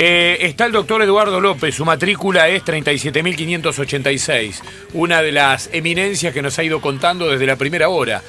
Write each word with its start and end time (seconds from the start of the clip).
Eh, 0.00 0.46
está 0.46 0.66
el 0.66 0.70
doctor 0.70 1.02
Eduardo 1.02 1.40
López, 1.40 1.74
su 1.74 1.84
matrícula 1.84 2.46
es 2.46 2.64
37.586, 2.64 4.60
una 4.92 5.22
de 5.22 5.32
las 5.32 5.70
eminencias 5.72 6.32
que 6.32 6.40
nos 6.40 6.56
ha 6.56 6.62
ido 6.62 6.80
contando 6.80 7.28
desde 7.28 7.46
la 7.46 7.56
primera 7.56 7.88
hora. 7.88 8.22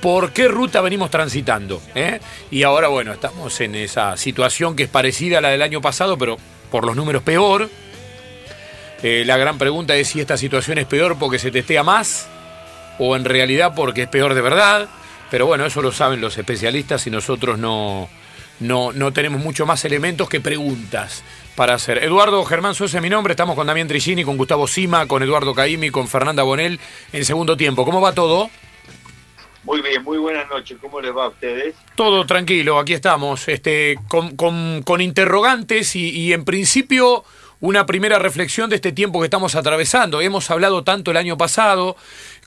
¿Por 0.00 0.32
qué 0.32 0.48
ruta 0.48 0.80
venimos 0.80 1.10
transitando? 1.10 1.82
eh? 1.94 2.20
Y 2.50 2.62
ahora, 2.62 2.88
bueno, 2.88 3.12
estamos 3.12 3.60
en 3.60 3.74
esa 3.74 4.16
situación 4.16 4.74
que 4.74 4.84
es 4.84 4.88
parecida 4.88 5.36
a 5.36 5.40
la 5.42 5.50
del 5.50 5.60
año 5.60 5.82
pasado, 5.82 6.16
pero 6.16 6.38
por 6.70 6.86
los 6.86 6.96
números 6.96 7.22
peor. 7.22 7.68
Eh, 9.02 9.24
la 9.26 9.36
gran 9.36 9.58
pregunta 9.58 9.94
es 9.96 10.08
si 10.08 10.20
esta 10.20 10.38
situación 10.38 10.78
es 10.78 10.86
peor 10.86 11.18
porque 11.18 11.38
se 11.38 11.50
testea 11.50 11.82
más 11.82 12.28
o 12.98 13.14
en 13.14 13.26
realidad 13.26 13.74
porque 13.76 14.04
es 14.04 14.08
peor 14.08 14.32
de 14.32 14.40
verdad. 14.40 14.88
Pero 15.30 15.44
bueno, 15.44 15.66
eso 15.66 15.82
lo 15.82 15.92
saben 15.92 16.22
los 16.22 16.38
especialistas 16.38 17.06
y 17.06 17.10
nosotros 17.10 17.58
no, 17.58 18.08
no, 18.60 18.92
no 18.92 19.12
tenemos 19.12 19.42
mucho 19.42 19.66
más 19.66 19.84
elementos 19.84 20.28
que 20.28 20.40
preguntas 20.40 21.22
para 21.56 21.74
hacer. 21.74 22.02
Eduardo 22.02 22.44
Germán 22.44 22.74
Sosa 22.74 22.98
es 22.98 23.02
mi 23.02 23.10
nombre, 23.10 23.32
estamos 23.32 23.54
con 23.54 23.66
Damián 23.66 23.86
Trigini, 23.88 24.24
con 24.24 24.36
Gustavo 24.36 24.66
Sima, 24.66 25.06
con 25.06 25.22
Eduardo 25.22 25.54
Caimi, 25.54 25.90
con 25.90 26.08
Fernanda 26.08 26.42
Bonel 26.42 26.80
en 27.12 27.24
segundo 27.24 27.56
tiempo. 27.56 27.84
¿Cómo 27.84 28.00
va 28.00 28.12
todo? 28.12 28.50
Muy 29.64 29.80
bien, 29.80 30.02
muy 30.02 30.18
buenas 30.18 30.48
noches. 30.50 30.76
¿Cómo 30.80 31.00
les 31.00 31.16
va 31.16 31.24
a 31.24 31.28
ustedes? 31.28 31.74
Todo 31.96 32.26
tranquilo, 32.26 32.78
aquí 32.78 32.92
estamos, 32.92 33.48
este, 33.48 33.98
con, 34.08 34.36
con- 34.36 34.82
con 34.82 35.00
interrogantes 35.00 35.96
y, 35.96 36.10
y 36.10 36.32
en 36.34 36.44
principio 36.44 37.24
una 37.60 37.86
primera 37.86 38.18
reflexión 38.18 38.70
de 38.70 38.76
este 38.76 38.92
tiempo 38.92 39.20
que 39.20 39.26
estamos 39.26 39.54
atravesando. 39.54 40.20
Hemos 40.20 40.50
hablado 40.50 40.84
tanto 40.84 41.10
el 41.10 41.16
año 41.16 41.36
pasado, 41.36 41.96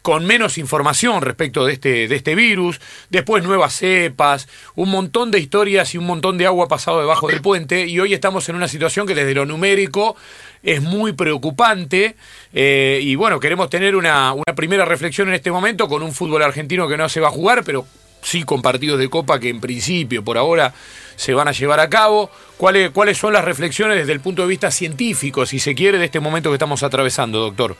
con 0.01 0.25
menos 0.25 0.57
información 0.57 1.21
respecto 1.21 1.65
de 1.65 1.73
este, 1.73 2.07
de 2.07 2.15
este 2.15 2.35
virus, 2.35 2.79
después 3.09 3.43
nuevas 3.43 3.73
cepas, 3.73 4.47
un 4.75 4.89
montón 4.89 5.31
de 5.31 5.39
historias 5.39 5.93
y 5.93 5.97
un 5.97 6.05
montón 6.05 6.37
de 6.37 6.45
agua 6.45 6.67
pasado 6.67 6.99
debajo 6.99 7.27
del 7.27 7.41
puente, 7.41 7.87
y 7.87 7.99
hoy 7.99 8.13
estamos 8.13 8.47
en 8.47 8.55
una 8.55 8.67
situación 8.67 9.05
que 9.05 9.15
desde 9.15 9.33
lo 9.33 9.45
numérico 9.45 10.15
es 10.63 10.81
muy 10.81 11.13
preocupante, 11.13 12.15
eh, 12.53 12.99
y 13.01 13.15
bueno, 13.15 13.39
queremos 13.39 13.69
tener 13.69 13.95
una, 13.95 14.33
una 14.33 14.55
primera 14.55 14.85
reflexión 14.85 15.27
en 15.27 15.33
este 15.33 15.51
momento 15.51 15.87
con 15.87 16.03
un 16.03 16.13
fútbol 16.13 16.43
argentino 16.43 16.87
que 16.87 16.97
no 16.97 17.09
se 17.09 17.19
va 17.19 17.27
a 17.27 17.31
jugar, 17.31 17.63
pero 17.65 17.85
sí 18.21 18.43
con 18.43 18.61
partidos 18.61 18.99
de 18.99 19.09
Copa 19.09 19.39
que 19.39 19.49
en 19.49 19.59
principio, 19.59 20.23
por 20.23 20.37
ahora, 20.37 20.73
se 21.17 21.33
van 21.33 21.49
a 21.49 21.51
llevar 21.51 21.81
a 21.81 21.89
cabo. 21.89 22.29
¿Cuáles, 22.55 22.91
¿Cuáles 22.91 23.17
son 23.17 23.33
las 23.33 23.43
reflexiones 23.43 23.97
desde 23.97 24.13
el 24.13 24.21
punto 24.21 24.43
de 24.43 24.47
vista 24.47 24.71
científico, 24.71 25.45
si 25.45 25.59
se 25.59 25.75
quiere, 25.75 25.97
de 25.97 26.05
este 26.05 26.21
momento 26.21 26.49
que 26.49 26.55
estamos 26.55 26.81
atravesando, 26.83 27.39
doctor? 27.39 27.75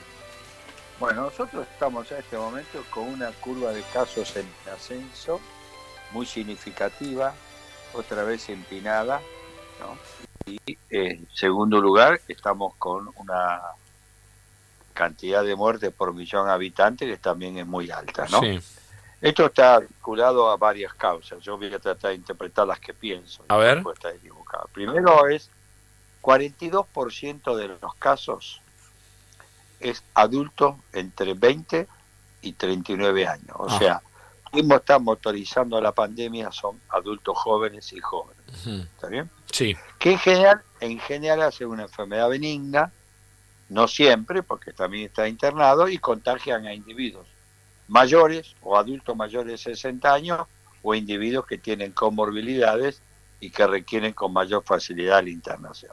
Bueno, 1.00 1.22
nosotros 1.22 1.66
estamos 1.72 2.10
en 2.10 2.18
este 2.18 2.36
momento 2.36 2.84
con 2.90 3.04
una 3.08 3.30
curva 3.30 3.72
de 3.72 3.82
casos 3.94 4.36
en 4.36 4.46
ascenso 4.74 5.40
muy 6.10 6.26
significativa, 6.26 7.32
otra 7.92 8.24
vez 8.24 8.48
empinada, 8.48 9.20
¿no? 9.80 9.96
Y 10.46 10.58
en 10.90 11.28
segundo 11.32 11.80
lugar, 11.80 12.20
estamos 12.26 12.74
con 12.76 13.10
una 13.16 13.60
cantidad 14.94 15.44
de 15.44 15.54
muertes 15.54 15.92
por 15.92 16.12
millón 16.12 16.46
de 16.46 16.52
habitantes 16.52 17.08
que 17.08 17.18
también 17.18 17.56
es 17.58 17.66
muy 17.66 17.90
alta, 17.90 18.26
¿no? 18.30 18.40
Sí. 18.40 18.58
Esto 19.20 19.46
está 19.46 19.80
vinculado 19.80 20.48
a 20.50 20.56
varias 20.56 20.94
causas. 20.94 21.40
Yo 21.42 21.56
voy 21.58 21.72
a 21.74 21.78
tratar 21.78 22.10
de 22.10 22.16
interpretar 22.16 22.66
las 22.66 22.78
que 22.78 22.94
pienso. 22.94 23.44
A 23.48 23.56
ver. 23.56 23.82
Está 23.92 24.10
equivocado. 24.12 24.68
Primero 24.72 25.26
es 25.28 25.50
42% 26.22 27.56
de 27.56 27.68
los 27.80 27.94
casos 27.96 28.60
es 29.80 30.02
adulto 30.14 30.78
entre 30.92 31.34
20 31.34 31.86
y 32.42 32.52
39 32.52 33.26
años. 33.26 33.54
O 33.56 33.66
Ah. 33.68 33.78
sea, 33.78 34.02
quien 34.50 34.70
está 34.72 34.98
motorizando 34.98 35.80
la 35.80 35.92
pandemia 35.92 36.50
son 36.52 36.80
adultos 36.88 37.36
jóvenes 37.38 37.92
y 37.92 38.00
jóvenes. 38.00 38.66
¿Está 38.66 39.06
bien? 39.08 39.30
Sí, 39.52 39.76
Que 39.98 40.12
en 40.12 40.18
general, 40.18 40.62
en 40.80 40.98
general 41.00 41.42
hace 41.42 41.64
una 41.66 41.84
enfermedad 41.84 42.28
benigna, 42.28 42.92
no 43.68 43.86
siempre, 43.88 44.42
porque 44.42 44.72
también 44.72 45.06
está 45.06 45.28
internado, 45.28 45.88
y 45.88 45.98
contagian 45.98 46.66
a 46.66 46.74
individuos 46.74 47.26
mayores 47.88 48.54
o 48.62 48.76
adultos 48.76 49.16
mayores 49.16 49.52
de 49.52 49.58
60 49.58 50.12
años 50.12 50.46
o 50.82 50.94
individuos 50.94 51.46
que 51.46 51.58
tienen 51.58 51.92
comorbilidades 51.92 53.02
y 53.40 53.50
que 53.50 53.66
requieren 53.66 54.12
con 54.12 54.32
mayor 54.32 54.62
facilidad 54.64 55.22
la 55.22 55.30
internación. 55.30 55.92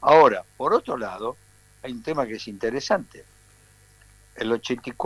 Ahora, 0.00 0.44
por 0.56 0.74
otro 0.74 0.96
lado, 0.96 1.36
hay 1.82 1.92
un 1.92 2.02
tema 2.02 2.26
que 2.26 2.34
es 2.34 2.48
interesante. 2.48 3.24
El 4.36 4.52
84%, 4.52 4.96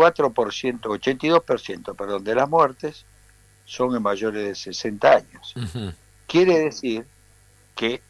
82%, 0.81 1.97
perdón, 1.97 2.25
de 2.25 2.35
las 2.35 2.49
muertes 2.49 3.05
son 3.65 3.95
en 3.97 4.03
mayores 4.03 4.45
de 4.45 4.55
60 4.55 5.13
años. 5.13 5.55
Quiere 6.27 6.59
decir 6.59 7.07
que 7.75 8.03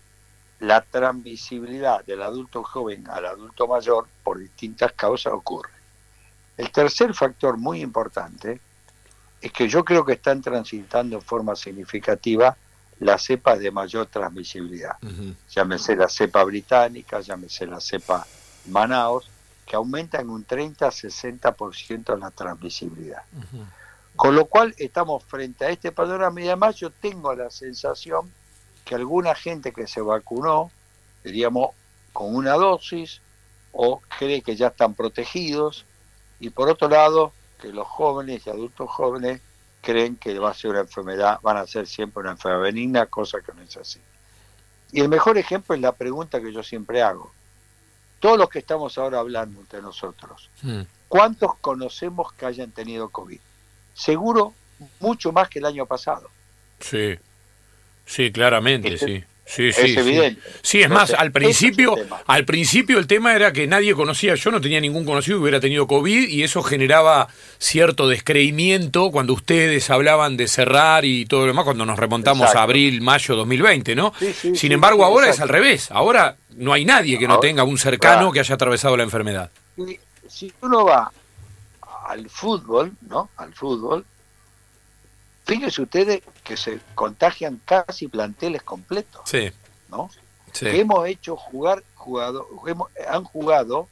la 0.60 0.80
transmisibilidad 0.80 2.04
del 2.04 2.22
adulto 2.22 2.62
joven 2.62 3.08
al 3.08 3.26
adulto 3.26 3.66
mayor 3.66 4.06
por 4.22 4.38
distintas 4.38 4.92
causas 4.92 5.32
ocurre. 5.32 5.81
El 6.56 6.70
tercer 6.70 7.14
factor 7.14 7.56
muy 7.56 7.80
importante 7.80 8.60
es 9.40 9.52
que 9.52 9.68
yo 9.68 9.84
creo 9.84 10.04
que 10.04 10.12
están 10.14 10.40
transitando 10.40 11.16
en 11.16 11.22
forma 11.22 11.56
significativa 11.56 12.56
las 13.00 13.24
cepas 13.24 13.58
de 13.58 13.70
mayor 13.70 14.06
transmisibilidad. 14.06 14.96
Ujú. 15.02 15.34
Llámese 15.50 15.96
la 15.96 16.08
cepa 16.08 16.44
británica, 16.44 17.20
llámese 17.20 17.66
la 17.66 17.80
cepa 17.80 18.24
Manaus, 18.68 19.28
que 19.66 19.76
aumentan 19.76 20.28
un 20.28 20.46
30-60% 20.46 22.18
la 22.18 22.30
transmisibilidad. 22.30 23.22
Con 24.14 24.36
lo 24.36 24.44
cual 24.44 24.74
estamos 24.76 25.24
frente 25.24 25.64
a 25.64 25.70
este 25.70 25.90
panorama 25.90 26.40
y 26.40 26.46
además 26.46 26.76
yo 26.76 26.90
tengo 26.90 27.34
la 27.34 27.50
sensación 27.50 28.30
que 28.84 28.94
alguna 28.94 29.34
gente 29.34 29.72
que 29.72 29.86
se 29.86 30.00
vacunó, 30.00 30.70
diríamos, 31.24 31.70
con 32.12 32.34
una 32.34 32.52
dosis 32.52 33.20
o 33.72 34.00
cree 34.18 34.42
que 34.42 34.54
ya 34.54 34.68
están 34.68 34.94
protegidos 34.94 35.86
y 36.42 36.50
por 36.50 36.68
otro 36.68 36.88
lado 36.88 37.32
que 37.60 37.68
los 37.68 37.86
jóvenes 37.86 38.44
y 38.46 38.50
adultos 38.50 38.90
jóvenes 38.90 39.40
creen 39.80 40.16
que 40.16 40.36
va 40.40 40.50
a 40.50 40.54
ser 40.54 40.70
una 40.72 40.80
enfermedad, 40.80 41.38
van 41.40 41.56
a 41.56 41.66
ser 41.68 41.86
siempre 41.86 42.20
una 42.20 42.32
enfermedad 42.32 42.62
benigna, 42.64 43.06
cosa 43.06 43.38
que 43.40 43.52
no 43.52 43.62
es 43.62 43.76
así. 43.76 44.00
Y 44.90 45.00
el 45.00 45.08
mejor 45.08 45.38
ejemplo 45.38 45.74
es 45.74 45.80
la 45.80 45.92
pregunta 45.92 46.40
que 46.40 46.52
yo 46.52 46.62
siempre 46.64 47.00
hago. 47.00 47.32
Todos 48.18 48.38
los 48.38 48.48
que 48.48 48.58
estamos 48.58 48.98
ahora 48.98 49.20
hablando 49.20 49.60
entre 49.60 49.80
nosotros. 49.80 50.50
¿Cuántos 51.08 51.54
conocemos 51.60 52.32
que 52.32 52.46
hayan 52.46 52.72
tenido 52.72 53.08
COVID? 53.08 53.38
Seguro 53.94 54.52
mucho 54.98 55.30
más 55.32 55.48
que 55.48 55.60
el 55.60 55.66
año 55.66 55.86
pasado. 55.86 56.28
Sí, 56.80 57.14
sí, 58.04 58.32
claramente, 58.32 58.94
Es- 58.94 59.00
sí. 59.00 59.24
Sí, 59.44 59.68
es 59.68 59.76
sí, 59.76 59.88
sí. 59.88 59.98
evidente. 59.98 60.40
Sí, 60.62 60.82
es 60.82 60.88
No 60.88 60.94
más, 60.94 61.12
al 61.12 61.26
es 61.26 61.32
principio, 61.32 61.94
al 62.26 62.44
principio 62.44 62.98
el 62.98 63.06
tema 63.06 63.34
era 63.34 63.52
que 63.52 63.66
nadie 63.66 63.94
conocía, 63.94 64.34
yo 64.34 64.50
no 64.50 64.60
tenía 64.60 64.80
ningún 64.80 65.04
conocido 65.04 65.38
que 65.38 65.42
hubiera 65.42 65.60
tenido 65.60 65.86
COVID 65.86 66.28
y 66.28 66.42
eso 66.42 66.62
generaba 66.62 67.28
cierto 67.58 68.08
descreimiento 68.08 69.10
cuando 69.10 69.32
ustedes 69.34 69.90
hablaban 69.90 70.36
de 70.36 70.48
cerrar 70.48 71.04
y 71.04 71.26
todo 71.26 71.40
lo 71.40 71.46
demás, 71.48 71.64
cuando 71.64 71.84
nos 71.84 71.98
remontamos 71.98 72.42
Exacto. 72.42 72.60
a 72.60 72.62
abril, 72.62 73.00
mayo 73.02 73.36
2020, 73.36 73.94
¿no? 73.94 74.12
Sí, 74.18 74.26
sí, 74.32 74.40
Sin 74.48 74.56
sí, 74.56 74.72
embargo, 74.72 74.98
sí, 74.98 75.04
ahora 75.04 75.28
es 75.28 75.40
al 75.40 75.48
revés, 75.48 75.90
ahora 75.90 76.36
no 76.56 76.72
hay 76.72 76.84
nadie 76.84 77.18
que 77.18 77.28
no 77.28 77.38
tenga 77.40 77.64
un 77.64 77.78
cercano 77.78 78.30
que 78.32 78.40
haya 78.40 78.54
atravesado 78.54 78.96
la 78.96 79.02
enfermedad. 79.02 79.50
Si 80.28 80.52
uno 80.62 80.84
va 80.84 81.10
al 82.08 82.28
fútbol, 82.30 82.92
¿no? 83.08 83.30
Al 83.36 83.52
fútbol, 83.54 84.04
fíjense 85.44 85.82
ustedes 85.82 86.22
que 86.44 86.56
se 86.56 86.80
contagian 86.94 87.60
casi 87.64 88.08
planteles 88.08 88.62
completos, 88.62 89.22
Sí, 89.24 89.50
¿no? 89.88 90.10
sí. 90.52 90.66
Que 90.66 90.80
hemos 90.80 91.06
hecho 91.08 91.36
jugar, 91.36 91.82
jugado, 91.94 92.46
hemos- 92.66 92.88
han 93.08 93.24
jugado 93.24 93.88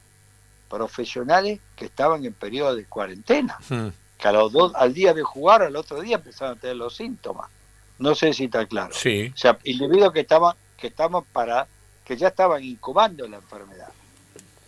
profesionales 0.69 1.59
que 1.75 1.85
estaban 1.85 2.25
en 2.25 2.33
periodo 2.33 2.75
de 2.75 2.85
cuarentena. 2.85 3.57
Mm. 3.69 3.87
que 4.17 4.27
a 4.27 4.31
los 4.33 4.51
dos, 4.51 4.71
al 4.75 4.93
día 4.93 5.15
de 5.15 5.23
jugar, 5.23 5.63
al 5.63 5.75
otro 5.75 5.99
día 5.99 6.17
empezaron 6.17 6.55
a 6.55 6.61
tener 6.61 6.75
los 6.75 6.95
síntomas. 6.95 7.49
No 7.97 8.13
sé 8.13 8.33
si 8.33 8.43
está 8.45 8.67
claro. 8.67 8.93
Sí, 8.93 9.31
O 9.33 9.37
sea, 9.37 9.57
individuos 9.63 10.13
que 10.13 10.19
estaban, 10.19 10.55
que 10.77 10.87
estaban 10.87 11.23
para, 11.33 11.65
que 12.05 12.15
ya 12.15 12.27
estaban 12.27 12.63
incubando 12.63 13.27
la 13.27 13.37
enfermedad. 13.37 13.89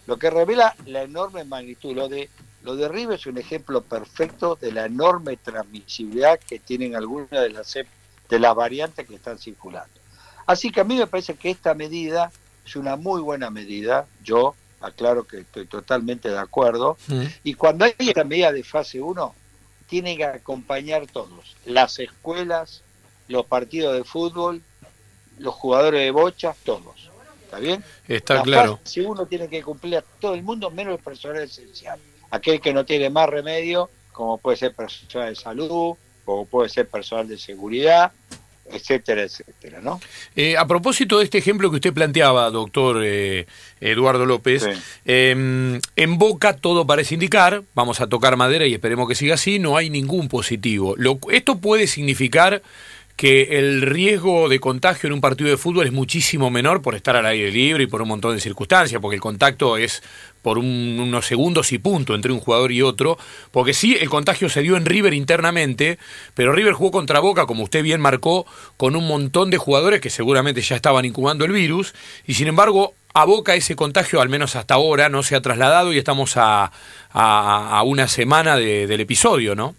Lo 0.08 0.18
que 0.18 0.32
revela 0.32 0.76
la 0.88 1.04
enorme 1.04 1.44
magnitud. 1.44 1.96
Lo 1.96 2.10
de, 2.10 2.32
lo 2.64 2.76
de 2.76 2.88
River 2.88 3.20
es 3.20 3.26
un 3.26 3.38
ejemplo 3.38 3.82
perfecto 3.82 4.58
de 4.60 4.72
la 4.72 4.86
enorme 4.86 5.38
transmisibilidad 5.38 6.40
que 6.40 6.60
tienen 6.60 6.96
algunas 6.96 7.30
de 7.30 7.50
las, 7.50 7.76
cep- 7.76 7.88
de 8.30 8.40
las 8.40 8.56
variantes 8.56 9.08
que 9.08 9.16
están 9.16 9.38
circulando. 9.38 9.94
Así 10.46 10.72
que 10.72 10.82
a 10.82 10.84
mí 10.84 10.96
me 10.98 11.08
parece 11.08 11.36
que 11.36 11.50
esta 11.50 11.74
medida 11.74 12.32
es 12.66 12.76
una 12.76 12.96
muy 12.96 13.22
buena 13.22 13.50
medida. 13.50 14.08
Yo 14.24 14.56
aclaro 14.82 15.26
que 15.26 15.40
estoy 15.40 15.66
totalmente 15.68 16.30
de 16.30 16.38
acuerdo. 16.40 16.98
Y 17.44 17.54
cuando 17.54 17.86
hay 17.86 17.94
esta 17.98 18.24
medida 18.24 18.52
de 18.52 18.64
fase 18.64 19.00
1, 19.02 19.36
tienen 19.88 20.18
que 20.18 20.26
acompañar 20.26 21.06
todos, 21.08 21.56
las 21.66 22.00
escuelas, 22.00 22.82
los 23.28 23.46
partidos 23.46 23.94
de 23.96 24.04
fútbol, 24.04 24.62
los 25.38 25.54
jugadores 25.54 26.02
de 26.02 26.12
bocha, 26.12 26.56
todos. 26.66 27.10
¿Está 27.46 27.60
bien? 27.60 27.84
está 28.08 28.36
la 28.36 28.42
claro. 28.44 28.78
fase 28.84 29.02
1 29.02 29.26
tiene 29.28 29.48
que 29.48 29.62
cumplir 29.62 29.98
a 29.98 30.02
todo 30.02 30.34
el 30.34 30.44
mundo, 30.44 30.72
menos 30.72 30.98
el 30.98 31.04
personal 31.04 31.44
esencial. 31.44 32.00
Aquel 32.34 32.60
que 32.60 32.74
no 32.74 32.84
tiene 32.84 33.12
más 33.12 33.30
remedio, 33.30 33.92
como 34.12 34.40
puede 34.40 34.58
ser 34.58 34.74
personal 34.74 35.30
de 35.30 35.36
salud, 35.36 35.96
como 36.26 36.48
puede 36.48 36.68
ser 36.68 36.88
personal 36.88 37.28
de 37.28 37.38
seguridad, 37.38 38.12
etcétera, 38.72 39.22
etcétera, 39.22 39.82
¿no? 39.84 40.02
Eh, 40.36 40.58
a 40.58 40.66
propósito 40.66 41.20
de 41.20 41.26
este 41.26 41.38
ejemplo 41.38 41.70
que 41.70 41.76
usted 41.76 41.94
planteaba, 41.94 42.50
doctor 42.50 43.02
eh, 43.04 43.46
Eduardo 43.80 44.26
López, 44.26 44.68
em, 45.06 45.80
en 45.96 46.18
Boca 46.18 46.56
todo 46.56 46.88
parece 46.88 47.14
indicar, 47.14 47.62
vamos 47.76 48.02
a 48.02 48.08
tocar 48.08 48.36
madera 48.36 48.66
y 48.66 48.74
esperemos 48.74 49.08
que 49.08 49.14
siga 49.14 49.36
así, 49.36 49.60
no 49.60 49.78
hay 49.78 49.92
ningún 49.92 50.28
positivo. 50.28 50.96
Lo, 50.98 51.20
esto 51.32 51.60
puede 51.60 51.86
significar 51.86 52.64
que 53.16 53.60
el 53.60 53.84
riesgo 53.84 54.50
de 54.50 54.60
contagio 54.60 55.08
en 55.08 55.14
un 55.14 55.22
partido 55.22 55.50
de 55.50 55.58
fútbol 55.58 55.86
es 55.86 55.94
muchísimo 55.94 56.50
menor 56.50 56.82
por 56.82 56.96
estar 56.96 57.16
al 57.16 57.28
aire 57.28 57.52
libre 57.52 57.84
y 57.84 57.88
por 57.88 58.02
un 58.02 58.08
montón 58.08 58.34
de 58.34 58.42
circunstancias, 58.42 59.00
porque 59.00 59.16
el 59.16 59.22
contacto 59.22 59.78
es 59.78 60.02
por 60.44 60.60
unos 60.60 61.26
segundos 61.26 61.72
y 61.72 61.80
punto 61.80 62.14
entre 62.14 62.32
un 62.32 62.40
jugador 62.40 62.72
y 62.72 62.84
otro, 62.84 63.18
porque 63.52 63.74
sí, 63.74 63.98
el 64.00 64.10
contagio 64.10 64.50
se 64.50 64.62
dio 64.62 64.78
en 64.78 64.86
River 64.86 65.14
internamente, 65.14 65.98
pero 66.36 66.52
River 66.52 66.74
jugó 66.74 66.92
contra 66.92 67.20
Boca, 67.20 67.48
como 67.48 67.64
usted 67.64 67.82
bien 67.82 68.02
marcó, 68.02 68.46
con 68.78 68.96
un 68.96 69.08
montón 69.08 69.50
de 69.50 69.58
jugadores 69.58 70.02
que 70.02 70.12
seguramente 70.12 70.62
ya 70.62 70.76
estaban 70.76 71.06
incubando 71.06 71.46
el 71.46 71.54
virus, 71.54 71.96
y 72.28 72.36
sin 72.36 72.48
embargo, 72.48 72.94
a 73.14 73.26
Boca 73.26 73.56
ese 73.56 73.76
contagio, 73.76 74.22
al 74.22 74.30
menos 74.30 74.56
hasta 74.56 74.74
ahora, 74.74 75.08
no 75.08 75.24
se 75.24 75.36
ha 75.36 75.42
trasladado 75.42 75.94
y 75.94 75.98
estamos 75.98 76.34
a, 76.36 76.72
una 77.86 78.08
semana 78.08 78.58
del 78.58 79.00
episodio, 79.00 79.56
¿no? 79.56 79.76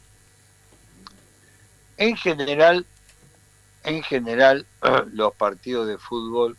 En 1.96 2.16
general, 2.16 2.86
en 3.84 4.02
general 4.02 4.66
los 5.12 5.34
partidos 5.34 5.86
de 5.88 5.98
fútbol, 5.98 6.56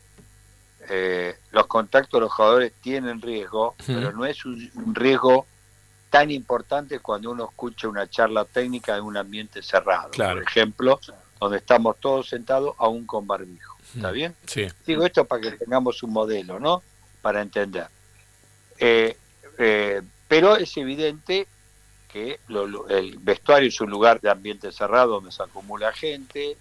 eh, 0.88 1.36
los 1.50 1.66
contactos 1.66 2.18
de 2.18 2.20
los 2.20 2.32
jugadores 2.32 2.72
tienen 2.80 3.20
riesgo, 3.20 3.74
pero 3.86 4.12
no 4.12 4.24
es 4.24 4.44
un, 4.44 4.70
riesgo 4.94 5.46
tan 6.10 6.30
importante 6.30 7.00
cuando 7.00 7.30
uno 7.32 7.48
escucha 7.50 7.88
una 7.88 8.08
charla 8.08 8.44
técnica 8.44 8.96
en 8.96 9.04
un 9.04 9.16
ambiente 9.16 9.62
cerrado. 9.62 10.10
Por 10.10 10.42
ejemplo, 10.42 11.00
donde 11.40 11.58
estamos 11.58 11.96
todos 11.98 12.28
sentados 12.28 12.74
aún 12.78 13.06
con 13.06 13.26
barbijo. 13.26 13.76
¿Está 13.94 14.10
bien? 14.10 14.34
Sí. 14.46 14.66
Digo 14.86 15.04
esto 15.04 15.24
para 15.24 15.42
que 15.42 15.52
tengamos 15.52 16.02
un 16.02 16.12
modelo, 16.12 16.60
¿no? 16.60 16.82
Para 17.22 17.42
entender. 17.42 17.86
Eh, 18.78 19.16
eh, 19.58 20.02
pero 20.28 20.56
es 20.56 20.76
evidente 20.76 21.46
que 22.12 22.40
el 22.88 23.18
vestuario 23.18 23.68
es 23.68 23.80
un 23.80 23.90
lugar 23.90 24.20
de 24.20 24.30
ambiente 24.30 24.72
cerrado 24.72 25.14
donde 25.14 25.32
se 25.32 25.42
acumula 25.42 25.92
gente, 25.92 26.56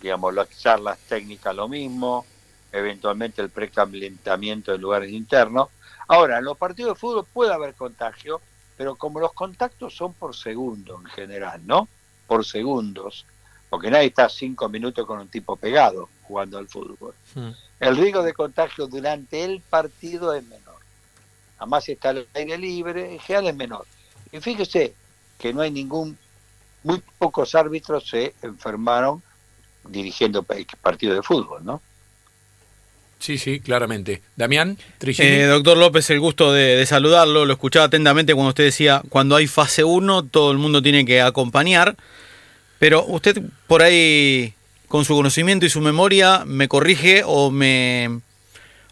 digamos, 0.00 0.34
las 0.34 0.48
charlas 0.58 0.98
técnicas 1.08 1.54
lo 1.54 1.68
mismo, 1.68 2.24
eventualmente 2.72 3.42
el 3.42 3.50
precalentamiento 3.50 4.72
de 4.72 4.78
lugares 4.78 5.10
internos. 5.10 5.68
Ahora, 6.06 6.38
en 6.38 6.44
los 6.44 6.56
partidos 6.56 6.94
de 6.94 7.00
fútbol 7.00 7.26
puede 7.32 7.52
haber 7.52 7.74
contagio, 7.74 8.40
pero 8.76 8.94
como 8.96 9.20
los 9.20 9.32
contactos 9.32 9.94
son 9.94 10.14
por 10.14 10.34
segundo 10.34 11.00
en 11.00 11.06
general, 11.06 11.60
¿no? 11.66 11.88
Por 12.26 12.44
segundos, 12.44 13.26
porque 13.68 13.90
nadie 13.90 14.06
está 14.06 14.28
cinco 14.28 14.68
minutos 14.68 15.06
con 15.06 15.18
un 15.18 15.28
tipo 15.28 15.56
pegado 15.56 16.08
jugando 16.22 16.58
al 16.58 16.68
fútbol. 16.68 17.14
El 17.80 17.96
riesgo 17.96 18.22
de 18.22 18.34
contagio 18.34 18.86
durante 18.86 19.44
el 19.44 19.60
partido 19.60 20.34
es 20.34 20.44
menor. 20.44 20.76
Además, 21.58 21.84
si 21.84 21.92
está 21.92 22.10
al 22.10 22.26
aire 22.34 22.56
libre, 22.56 23.12
en 23.12 23.18
general 23.18 23.48
es 23.48 23.56
menor. 23.56 23.86
Y 24.30 24.40
fíjese 24.40 24.94
que 25.38 25.52
no 25.52 25.60
hay 25.60 25.70
ningún, 25.70 26.16
muy 26.84 27.02
pocos 27.18 27.54
árbitros 27.54 28.08
se 28.08 28.34
enfermaron 28.42 29.22
dirigiendo 29.88 30.42
partidos 30.42 31.16
de 31.16 31.22
fútbol, 31.22 31.64
¿no? 31.64 31.80
Sí, 33.18 33.36
sí, 33.36 33.60
claramente. 33.60 34.22
Damián, 34.36 34.78
eh, 35.00 35.44
doctor 35.44 35.76
López, 35.76 36.08
el 36.10 36.20
gusto 36.20 36.52
de, 36.52 36.84
saludarlo. 36.86 37.44
Lo 37.46 37.52
escuchaba 37.52 37.86
atentamente 37.86 38.34
cuando 38.34 38.50
usted 38.50 38.64
decía, 38.64 39.02
cuando 39.08 39.34
hay 39.36 39.46
fase 39.46 39.82
1, 39.84 40.24
todo 40.24 40.52
el 40.52 40.58
mundo 40.58 40.82
tiene 40.82 41.04
que 41.04 41.20
acompañar. 41.20 41.96
Pero 42.78 43.04
usted 43.04 43.42
por 43.66 43.82
ahí, 43.82 44.54
con 44.86 45.04
su 45.04 45.14
conocimiento 45.14 45.66
y 45.66 45.70
su 45.70 45.80
memoria, 45.80 46.44
me 46.46 46.68
corrige 46.68 47.22
o 47.26 47.50
me 47.50 48.20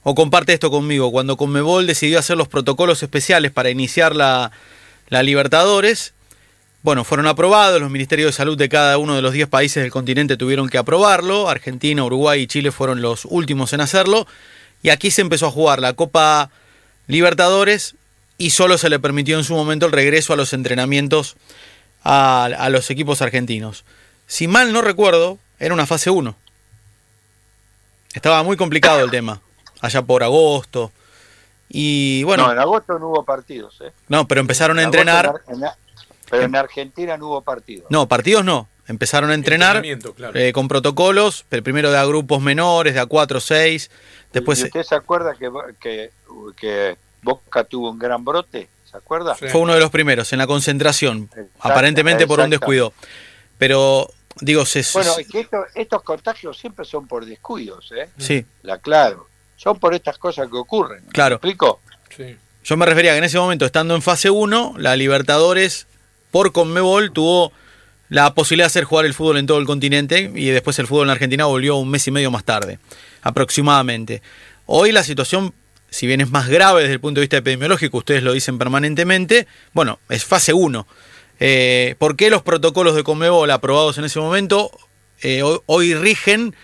o 0.03 0.15
comparte 0.15 0.53
esto 0.53 0.71
conmigo. 0.71 1.13
Cuando 1.13 1.37
Conmebol 1.37 1.87
decidió 1.87 2.19
hacer 2.19 2.37
los 2.37 2.49
protocolos 2.49 3.03
especiales 3.03 3.53
para 3.53 3.71
iniciar 3.71 4.15
la, 4.15 4.51
la 5.09 5.23
Libertadores, 5.23 6.15
bueno, 6.87 7.03
fueron 7.03 7.27
aprobados, 7.27 7.81
los 7.81 7.91
ministerios 7.91 8.29
de 8.29 8.33
salud 8.33 8.57
de 8.57 8.69
cada 8.69 8.97
uno 8.97 9.17
de 9.17 9.21
los 9.21 9.33
10 9.33 9.49
países 9.49 9.83
del 9.83 9.91
continente 9.91 10.37
tuvieron 10.37 10.69
que 10.69 10.79
aprobarlo, 10.79 11.49
Argentina, 11.49 12.05
Uruguay 12.05 12.43
y 12.43 12.47
Chile 12.47 12.71
fueron 12.71 13.03
los 13.03 13.25
últimos 13.25 13.73
en 13.73 13.81
hacerlo, 13.81 14.25
y 14.85 14.91
aquí 14.91 15.11
se 15.11 15.23
empezó 15.23 15.49
a 15.49 15.51
jugar 15.51 15.81
la 15.81 15.95
Copa 15.95 16.49
Libertadores 17.09 17.97
y 18.39 18.51
solo 18.51 18.79
se 18.79 18.89
le 18.89 19.01
permitió 19.01 19.37
en 19.37 19.43
su 19.43 19.57
momento 19.57 19.87
el 19.87 19.91
regreso 19.91 20.33
a 20.33 20.37
los 20.37 20.53
entrenamientos 20.53 21.35
a, 22.05 22.69
los 22.71 22.89
equipos 22.89 23.21
argentinos. 23.21 23.85
Si 24.29 24.47
mal 24.47 24.73
no 24.73 24.81
recuerdo, 24.81 25.41
era 25.59 25.75
una 25.75 25.87
fase 25.87 26.11
1. 26.11 26.37
Estaba 28.15 28.45
muy 28.45 28.57
complicado 28.57 29.01
el 29.01 29.11
tema, 29.11 29.41
allá 29.81 30.03
por 30.03 30.23
agosto. 30.23 30.93
Y 31.69 32.23
bueno. 32.23 32.47
No, 32.47 32.53
en 32.53 32.61
agosto 32.61 32.97
no 33.01 33.09
hubo 33.09 33.25
partidos. 33.25 33.77
¿eh? 33.81 33.91
No, 34.07 34.29
pero 34.29 34.41
empezaron 34.41 34.79
a 34.79 34.85
entrenar. 34.85 35.43
Pero 36.31 36.43
en 36.45 36.57
Argentina 36.57 37.17
no 37.17 37.29
hubo 37.29 37.43
partidos. 37.43 37.87
No, 37.91 38.09
partidos 38.09 38.45
no. 38.45 38.69
Empezaron 38.89 39.31
a 39.31 39.35
entrenar 39.35 39.83
eh, 39.85 40.53
con 40.53 40.69
protocolos, 40.69 41.45
el 41.51 41.63
primero 41.63 41.91
de 41.91 41.99
a 41.99 42.05
grupos 42.05 42.41
menores, 42.41 42.95
de 42.95 43.01
a 43.01 43.07
4 43.07 43.39
o 43.39 43.41
6. 43.41 43.91
Después... 44.33 44.61
¿Y 44.61 44.65
usted 44.65 44.83
se 44.85 44.95
acuerda 44.95 45.35
que, 45.35 46.11
que, 46.57 46.97
Boca 47.23 47.65
tuvo 47.65 47.91
un 47.91 47.99
gran 47.99 48.25
brote? 48.25 48.69
¿Se 48.89 48.97
acuerda? 48.97 49.35
Fue 49.35 49.57
uno 49.57 49.75
de 49.75 49.81
los 49.81 49.91
primeros, 49.91 50.33
en 50.33 50.39
la 50.39 50.47
concentración, 50.47 51.29
aparentemente 51.59 52.27
por 52.27 52.39
un 52.39 52.51
descuido. 52.51 52.93
Pero, 53.59 54.09
digo, 54.41 54.65
se... 54.65 54.85
Bueno, 54.93 55.15
es 55.19 55.29
que 55.29 55.49
estos 55.75 56.03
contagios 56.03 56.57
siempre 56.57 56.85
son 56.85 57.09
por 57.09 57.27
descuidos, 57.27 57.91
¿eh? 57.93 58.09
Sí. 58.19 58.47
La 58.63 58.79
claro. 58.79 59.27
Son 59.57 59.79
por 59.79 59.95
estas 59.95 60.19
cosas 60.19 60.49
que 60.49 60.57
ocurren. 60.57 61.03
Claro. 61.11 61.41
¿Me 61.43 61.49
explico? 61.51 61.81
Sí. 62.15 62.37
Yo 62.63 62.77
me 62.77 62.87
refería 62.87 63.13
que 63.13 63.19
en 63.19 63.25
ese 63.25 63.39
momento, 63.39 63.65
estando 63.65 63.95
en 63.95 64.03
fase 64.03 64.31
1, 64.31 64.75
la 64.79 64.95
Libertadores 64.97 65.87
por 66.37 66.53
Conmebol 66.53 67.13
tuvo 67.13 67.51
la 68.11 68.35
posibilidad 68.35 68.67
de 68.67 68.73
hacer 68.73 68.85
jugar 68.85 69.07
el 69.07 69.15
fútbol 69.15 69.39
en 69.39 69.47
todo 69.47 69.57
el 69.57 69.65
continente 69.65 70.31
y 70.35 70.49
después 70.49 70.79
el 70.79 70.87
fútbol 70.87 71.07
en 71.07 71.13
Argentina 71.13 71.47
volvió 71.47 71.77
un 71.77 71.89
mes 71.89 72.07
y 72.09 72.11
medio 72.11 72.31
más 72.31 72.45
tarde, 72.45 72.79
aproximadamente. 73.23 74.21
Hoy 74.67 74.93
la 74.93 75.03
situación, 75.03 75.55
si 75.89 76.07
bien 76.07 76.21
es 76.21 76.31
más 76.31 76.49
grave 76.49 76.83
desde 76.83 76.93
el 76.93 77.01
punto 77.01 77.21
de 77.21 77.23
vista 77.23 77.39
epidemiológico, 77.39 77.97
ustedes 77.97 78.23
lo 78.23 78.35
dicen 78.35 78.59
permanentemente, 78.59 79.47
bueno, 79.73 79.99
es 80.11 80.27
fase 80.27 80.53
1. 80.53 80.87
Eh, 81.41 81.95
¿Por 81.97 82.17
qué 82.17 82.29
los 82.29 82.43
protocolos 82.43 82.95
de 82.95 83.03
Conmebol 83.03 83.51
aprobados 83.51 83.97
en 83.97 84.05
ese 84.05 84.21
momento 84.21 84.71
eh, 85.23 85.41
hoy 85.65 85.95
rigen? 85.95 86.55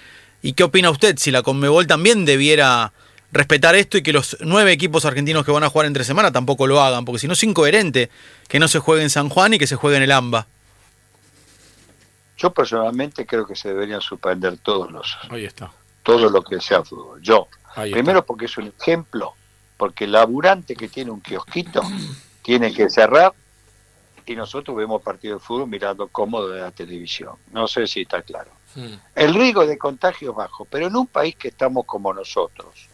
¿Y 0.42 0.52
qué 0.52 0.64
opina 0.64 0.90
usted 0.90 1.16
si 1.16 1.30
la 1.30 1.40
Conmebol 1.40 1.86
también 1.86 2.26
debiera 2.26 2.92
respetar 3.32 3.74
esto 3.74 3.96
y 3.96 4.02
que 4.02 4.12
los 4.12 4.36
nueve 4.40 4.72
equipos 4.72 5.04
argentinos 5.04 5.44
que 5.44 5.50
van 5.50 5.64
a 5.64 5.70
jugar 5.70 5.86
entre 5.86 6.04
semana 6.04 6.30
tampoco 6.30 6.66
lo 6.66 6.80
hagan, 6.80 7.04
porque 7.04 7.18
si 7.18 7.26
no 7.26 7.32
es 7.32 7.42
incoherente 7.42 8.10
que 8.46 8.58
no 8.58 8.68
se 8.68 8.78
juegue 8.78 9.02
en 9.02 9.10
San 9.10 9.28
Juan 9.30 9.54
y 9.54 9.58
que 9.58 9.66
se 9.66 9.76
juegue 9.76 9.96
en 9.96 10.02
el 10.04 10.12
AMBA. 10.12 10.46
Yo 12.36 12.52
personalmente 12.52 13.24
creo 13.24 13.46
que 13.46 13.56
se 13.56 13.68
deberían 13.68 14.00
suspender 14.00 14.58
todos 14.58 14.90
los. 14.90 15.16
Ahí 15.30 15.44
está. 15.44 15.70
Todo 16.02 16.28
lo 16.28 16.42
que 16.42 16.60
sea 16.60 16.82
fútbol. 16.82 17.20
Yo. 17.22 17.48
Primero 17.74 18.26
porque 18.26 18.44
es 18.44 18.58
un 18.58 18.72
ejemplo, 18.78 19.32
porque 19.76 20.04
el 20.04 20.12
laburante 20.12 20.76
que 20.76 20.88
tiene 20.88 21.10
un 21.10 21.20
kiosquito 21.20 21.82
tiene 22.42 22.72
que 22.72 22.90
cerrar 22.90 23.32
y 24.26 24.36
nosotros 24.36 24.76
vemos 24.76 25.02
partido 25.02 25.34
de 25.34 25.40
fútbol 25.40 25.68
mirando 25.68 26.08
cómodo 26.08 26.48
de 26.48 26.60
la 26.60 26.70
televisión. 26.70 27.36
No 27.50 27.66
sé 27.66 27.86
si 27.86 28.02
está 28.02 28.22
claro. 28.22 28.50
Hmm. 28.74 28.94
El 29.14 29.34
riesgo 29.34 29.66
de 29.66 29.78
contagio 29.78 30.30
es 30.30 30.36
bajo, 30.36 30.64
pero 30.64 30.86
en 30.86 30.96
un 30.96 31.06
país 31.06 31.36
que 31.36 31.48
estamos 31.48 31.86
como 31.86 32.12
nosotros, 32.12 32.88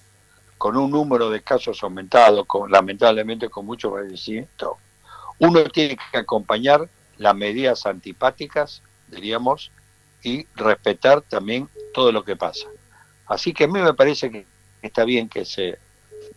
con 0.58 0.76
un 0.76 0.90
número 0.90 1.30
de 1.30 1.42
casos 1.42 1.82
aumentado, 1.82 2.44
con, 2.44 2.70
lamentablemente 2.70 3.48
con 3.48 3.64
mucho 3.64 3.92
fallecimiento, 3.92 4.76
uno 5.38 5.64
tiene 5.64 5.96
que 6.10 6.18
acompañar 6.18 6.88
las 7.16 7.34
medidas 7.34 7.86
antipáticas, 7.86 8.82
diríamos, 9.06 9.70
y 10.22 10.46
respetar 10.56 11.22
también 11.22 11.68
todo 11.94 12.10
lo 12.10 12.24
que 12.24 12.36
pasa. 12.36 12.66
Así 13.26 13.52
que 13.52 13.64
a 13.64 13.68
mí 13.68 13.80
me 13.80 13.94
parece 13.94 14.30
que 14.30 14.46
está 14.82 15.04
bien 15.04 15.28
que 15.28 15.44
se 15.44 15.78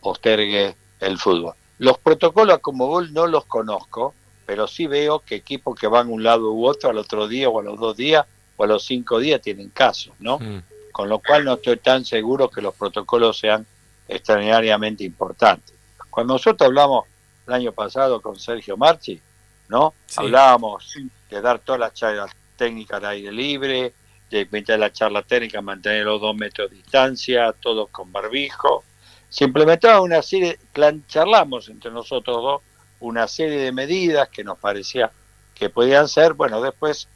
postergue 0.00 0.76
el 1.00 1.18
fútbol. 1.18 1.54
Los 1.78 1.98
protocolos 1.98 2.60
como 2.60 2.86
gol 2.86 3.12
no 3.12 3.26
los 3.26 3.44
conozco, 3.46 4.14
pero 4.46 4.68
sí 4.68 4.86
veo 4.86 5.20
que 5.20 5.34
equipos 5.34 5.78
que 5.78 5.88
van 5.88 6.08
a 6.08 6.10
un 6.10 6.22
lado 6.22 6.52
u 6.52 6.66
otro 6.66 6.90
al 6.90 6.98
otro 6.98 7.26
día 7.26 7.48
o 7.48 7.58
a 7.58 7.62
los 7.62 7.78
dos 7.78 7.96
días 7.96 8.24
o 8.56 8.64
a 8.64 8.66
los 8.66 8.84
cinco 8.84 9.18
días 9.18 9.40
tienen 9.40 9.70
casos, 9.70 10.14
¿no? 10.20 10.38
Mm. 10.38 10.62
Con 10.92 11.08
lo 11.08 11.18
cual 11.20 11.44
no 11.44 11.54
estoy 11.54 11.78
tan 11.78 12.04
seguro 12.04 12.50
que 12.50 12.60
los 12.60 12.74
protocolos 12.74 13.38
sean 13.38 13.66
extraordinariamente 14.08 15.04
importante. 15.04 15.72
Cuando 16.10 16.34
nosotros 16.34 16.66
hablamos 16.66 17.06
el 17.46 17.54
año 17.54 17.72
pasado 17.72 18.20
con 18.20 18.38
Sergio 18.38 18.76
Marchi, 18.76 19.20
¿no? 19.68 19.94
Hablábamos 20.16 20.94
de 21.30 21.40
dar 21.40 21.58
todas 21.58 21.80
las 21.80 21.94
charlas 21.94 22.30
técnicas 22.56 22.98
al 22.98 23.10
aire 23.10 23.32
libre, 23.32 23.92
de 24.30 24.46
meter 24.50 24.78
la 24.78 24.92
charla 24.92 25.22
técnica, 25.22 25.60
mantener 25.60 26.04
los 26.04 26.20
dos 26.20 26.34
metros 26.36 26.70
de 26.70 26.76
distancia, 26.76 27.52
todos 27.52 27.88
con 27.90 28.12
barbijo. 28.12 28.84
Se 29.28 29.44
implementaba 29.44 30.00
una 30.00 30.22
serie, 30.22 30.58
charlamos 31.06 31.68
entre 31.68 31.90
nosotros 31.90 32.36
dos, 32.36 32.62
una 33.00 33.26
serie 33.26 33.58
de 33.58 33.72
medidas 33.72 34.28
que 34.28 34.44
nos 34.44 34.58
parecía 34.58 35.10
que 35.54 35.70
podían 35.70 36.08
ser, 36.08 36.34
bueno, 36.34 36.60
después 36.60 37.08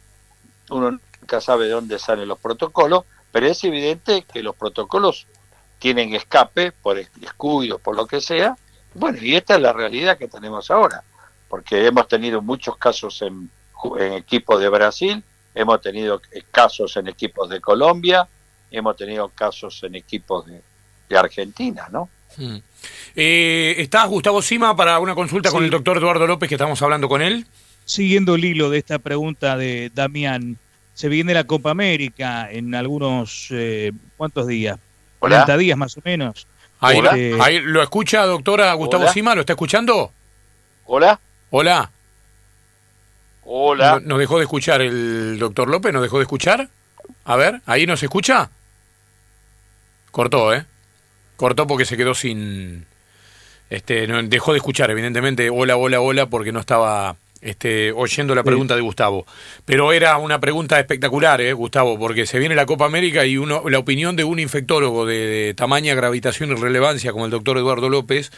uno 0.69 0.91
nunca 0.91 1.41
sabe 1.41 1.65
de 1.65 1.71
dónde 1.71 1.99
salen 1.99 2.27
los 2.27 2.39
protocolos, 2.39 3.05
pero 3.31 3.47
es 3.47 3.63
evidente 3.63 4.23
que 4.23 4.41
los 4.41 4.55
protocolos 4.55 5.27
tienen 5.79 6.13
escape 6.13 6.71
por 6.71 6.97
descuido, 7.15 7.79
por 7.79 7.95
lo 7.95 8.05
que 8.05 8.21
sea. 8.21 8.55
Bueno, 8.93 9.19
y 9.21 9.35
esta 9.35 9.55
es 9.55 9.61
la 9.61 9.73
realidad 9.73 10.17
que 10.17 10.27
tenemos 10.27 10.71
ahora, 10.71 11.03
porque 11.49 11.85
hemos 11.85 12.07
tenido 12.07 12.41
muchos 12.41 12.77
casos 12.77 13.21
en, 13.21 13.49
en 13.99 14.13
equipos 14.13 14.59
de 14.59 14.69
Brasil, 14.69 15.23
hemos 15.53 15.81
tenido 15.81 16.21
casos 16.51 16.97
en 16.97 17.07
equipos 17.07 17.49
de 17.49 17.61
Colombia, 17.61 18.27
hemos 18.71 18.95
tenido 18.95 19.29
casos 19.29 19.81
en 19.83 19.95
equipos 19.95 20.45
de, 20.45 20.61
Argentina, 21.17 21.87
¿no? 21.89 22.09
Hmm. 22.35 22.57
Eh, 23.15 23.75
¿Está 23.77 24.05
Gustavo 24.05 24.41
Sima 24.41 24.75
para 24.75 24.99
una 24.99 25.15
consulta 25.15 25.51
con 25.51 25.63
el 25.63 25.69
doctor 25.69 25.97
Eduardo 25.97 26.27
López 26.27 26.49
que 26.49 26.55
estamos 26.55 26.81
hablando 26.81 27.07
con 27.07 27.21
él? 27.21 27.47
Siguiendo 27.85 28.35
el 28.35 28.43
hilo 28.43 28.69
de 28.69 28.79
esta 28.79 28.99
pregunta 28.99 29.55
de 29.55 29.89
Damián, 29.95 30.57
se 30.93 31.07
viene 31.07 31.33
la 31.33 31.45
Copa 31.45 31.71
América 31.71 32.51
en 32.51 32.75
algunos, 32.75 33.47
eh, 33.51 33.93
¿cuántos 34.17 34.47
días? 34.47 34.77
40 35.19 35.57
días 35.57 35.77
más 35.77 35.97
o 35.97 36.01
menos. 36.03 36.47
Ahí, 36.79 36.99
este, 36.99 37.37
ahí, 37.41 37.59
lo 37.59 37.81
escucha, 37.81 38.25
doctora 38.25 38.71
Gustavo 38.73 39.07
Sima, 39.11 39.33
¿lo 39.33 39.41
está 39.41 39.53
escuchando? 39.53 40.11
Hola. 40.85 41.19
Hola. 41.49 41.89
Hola. 43.43 43.99
¿Nos 44.03 44.19
dejó 44.19 44.37
de 44.37 44.43
escuchar 44.43 44.81
el 44.81 45.39
doctor 45.39 45.69
López? 45.69 45.93
¿Nos 45.93 46.01
dejó 46.01 46.17
de 46.17 46.23
escuchar? 46.23 46.69
A 47.25 47.35
ver, 47.35 47.61
¿ahí 47.65 47.87
nos 47.87 48.03
escucha? 48.03 48.49
Cortó, 50.11 50.53
¿eh? 50.53 50.65
Cortó 51.35 51.67
porque 51.67 51.85
se 51.85 51.97
quedó 51.97 52.13
sin... 52.13 52.85
Este, 53.69 54.07
no, 54.07 54.21
dejó 54.23 54.53
de 54.53 54.57
escuchar, 54.57 54.91
evidentemente, 54.91 55.49
hola, 55.49 55.75
hola, 55.75 55.99
hola, 55.99 56.27
porque 56.27 56.51
no 56.51 56.59
estaba 56.59 57.17
este, 57.47 57.93
oyendo 57.93 58.35
la 58.35 58.43
pregunta 58.43 58.75
de 58.75 58.81
Gustavo. 58.81 59.25
Pero 59.63 59.93
era 59.93 60.17
una 60.17 60.39
pregunta 60.39 60.77
espectacular, 60.79 61.39
¿eh, 61.39 61.53
Gustavo, 61.53 61.97
porque 61.97 62.25
se 62.25 62.39
viene 62.39 62.55
la 62.55 62.65
Copa 62.65 62.85
América 62.85 63.25
y 63.25 63.37
uno, 63.37 63.63
la 63.69 63.79
opinión 63.79 64.17
de 64.17 64.25
un 64.25 64.37
infectólogo 64.39 65.05
de, 65.05 65.53
tamaña 65.55 65.95
gravitación 65.95 66.51
y 66.51 66.55
relevancia 66.55 67.13
como 67.13 67.23
el 67.23 67.31
doctor 67.31 67.57
Eduardo 67.57 67.87
López, 67.87 68.31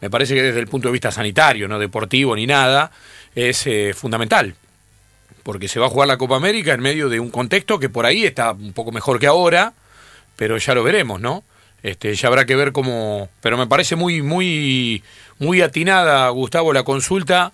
me 0.00 0.08
parece 0.08 0.34
que 0.34 0.42
desde 0.42 0.60
el 0.60 0.66
punto 0.66 0.88
de 0.88 0.92
vista 0.92 1.10
sanitario, 1.10 1.68
no 1.68 1.78
deportivo 1.78 2.34
ni 2.34 2.46
nada, 2.46 2.90
es 3.34 3.66
eh, 3.66 3.92
fundamental. 3.94 4.54
Porque 5.42 5.68
se 5.68 5.78
va 5.78 5.86
a 5.86 5.90
jugar 5.90 6.08
la 6.08 6.16
Copa 6.16 6.36
América 6.36 6.72
en 6.72 6.80
medio 6.80 7.10
de 7.10 7.20
un 7.20 7.30
contexto 7.30 7.78
que 7.78 7.90
por 7.90 8.06
ahí 8.06 8.24
está 8.24 8.52
un 8.52 8.72
poco 8.72 8.92
mejor 8.92 9.20
que 9.20 9.26
ahora, 9.26 9.74
pero 10.36 10.56
ya 10.56 10.74
lo 10.74 10.82
veremos, 10.82 11.20
¿no? 11.20 11.44
Este, 11.82 12.14
ya 12.14 12.28
habrá 12.28 12.46
que 12.46 12.56
ver 12.56 12.72
cómo. 12.72 13.28
Pero 13.42 13.58
me 13.58 13.66
parece 13.66 13.94
muy, 13.94 14.22
muy, 14.22 15.02
muy 15.38 15.60
atinada, 15.60 16.30
Gustavo, 16.30 16.72
la 16.72 16.82
consulta. 16.82 17.52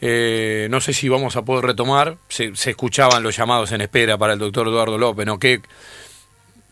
Eh, 0.00 0.68
no 0.70 0.80
sé 0.80 0.92
si 0.92 1.08
vamos 1.08 1.36
a 1.36 1.42
poder 1.42 1.64
retomar. 1.64 2.18
Se, 2.28 2.52
escuchaban 2.52 3.22
los 3.22 3.36
llamados 3.36 3.72
en 3.72 3.80
espera 3.80 4.18
para 4.18 4.34
el 4.34 4.38
doctor 4.38 4.68
Eduardo 4.68 4.98
López, 4.98 5.26
¿no? 5.26 5.38
Qué 5.38 5.60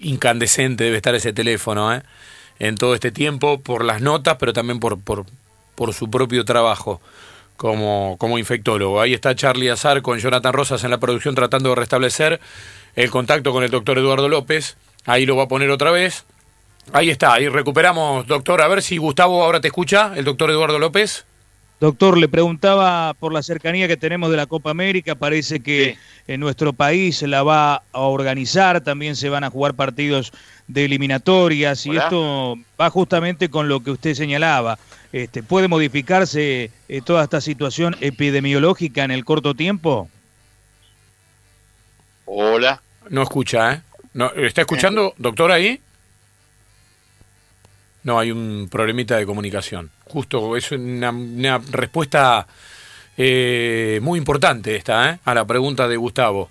incandescente 0.01 0.85
debe 0.85 0.97
estar 0.97 1.15
ese 1.15 1.33
teléfono, 1.33 1.95
¿eh? 1.95 2.03
En 2.59 2.77
todo 2.77 2.95
este 2.95 3.11
tiempo, 3.11 3.61
por 3.61 3.85
las 3.85 4.01
notas, 4.01 4.37
pero 4.39 4.53
también 4.53 4.79
por, 4.79 4.99
su 5.93 6.11
propio 6.11 6.45
trabajo 6.45 7.01
como, 7.57 8.17
como 8.19 8.39
infectólogo. 8.39 9.01
Ahí 9.01 9.13
está 9.13 9.35
Charlie 9.35 9.71
Azar 9.71 10.03
con 10.03 10.19
Jonathan 10.19 10.53
Rosas 10.53 10.85
en 10.85 10.91
la 10.91 10.99
producción 10.99 11.35
tratando 11.35 11.71
de 11.71 11.77
restablecer 11.77 12.41
el 12.95 13.11
contacto 13.11 13.53
con 13.53 13.65
el 13.65 13.71
doctor 13.71 13.99
Eduardo 13.99 14.29
López. 14.29 14.77
Ahí 15.05 15.27
lo 15.27 15.35
va 15.35 15.45
a 15.45 15.49
poner 15.49 15.71
otra 15.71 15.91
vez. 15.91 16.25
Ahí 16.93 17.11
está, 17.11 17.33
ahí 17.33 17.49
recuperamos, 17.49 18.27
doctor. 18.27 18.61
A 18.63 18.69
ver 18.69 18.83
si 18.83 18.99
Gustavo 18.99 19.43
ahora 19.43 19.61
te 19.61 19.69
escucha, 19.69 20.13
el 20.15 20.25
doctor 20.25 20.51
Eduardo 20.51 20.79
López. 20.79 21.25
Doctor, 21.85 22.17
le 22.17 22.29
preguntaba 22.29 23.13
por 23.13 23.35
la 23.35 23.43
cercanía 23.43 23.87
que 23.87 23.99
tenemos 23.99 24.31
de 24.31 24.39
la 24.39 24.47
Copa 24.47 24.71
América. 24.71 25.17
Parece 25.17 25.61
que 25.61 25.99
en 26.27 26.41
nuestro 26.41 26.73
país 26.73 27.19
se 27.19 27.27
la 27.27 27.43
va 27.43 27.83
a 27.93 28.01
organizar, 28.01 28.81
también 28.81 29.17
se 29.17 29.29
van 29.29 29.45
a 29.45 29.51
jugar 29.51 29.75
partidos 29.75 30.33
de 30.67 30.87
eliminatorias 30.87 31.85
y 31.85 31.95
esto 31.95 32.57
va 32.81 32.89
justamente 32.89 33.51
con 33.51 33.69
lo 33.69 33.81
que 33.81 33.91
usted 33.91 34.15
señalaba. 34.15 34.79
Este, 35.13 35.43
¿Puede 35.43 35.69
modificarse 35.69 36.71
eh, 36.89 37.01
toda 37.05 37.25
esta 37.25 37.43
situación 37.43 37.95
epidemiológica 38.01 39.05
en 39.05 39.11
el 39.11 39.27
corto 39.27 39.53
tiempo? 39.53 40.09
Hola. 42.25 42.81
No 43.11 43.21
escucha, 43.21 43.75
¿eh? 43.75 43.83
No, 44.15 44.33
¿Está 44.33 44.63
escuchando, 44.63 45.13
doctor, 45.19 45.53
ahí? 45.53 45.83
No, 48.05 48.19
hay 48.19 48.31
un 48.31 48.69
problemita 48.71 49.17
de 49.17 49.27
comunicación. 49.27 49.91
Justo, 50.05 50.57
es 50.57 50.71
una, 50.73 51.59
respuesta 51.71 52.47
eh, 53.17 53.99
muy 54.03 54.19
importante 54.19 54.77
esta, 54.77 55.11
¿eh? 55.11 55.19
a 55.25 55.35
la 55.35 55.47
pregunta 55.47 55.89
de 55.89 55.97
Gustavo. 55.97 56.51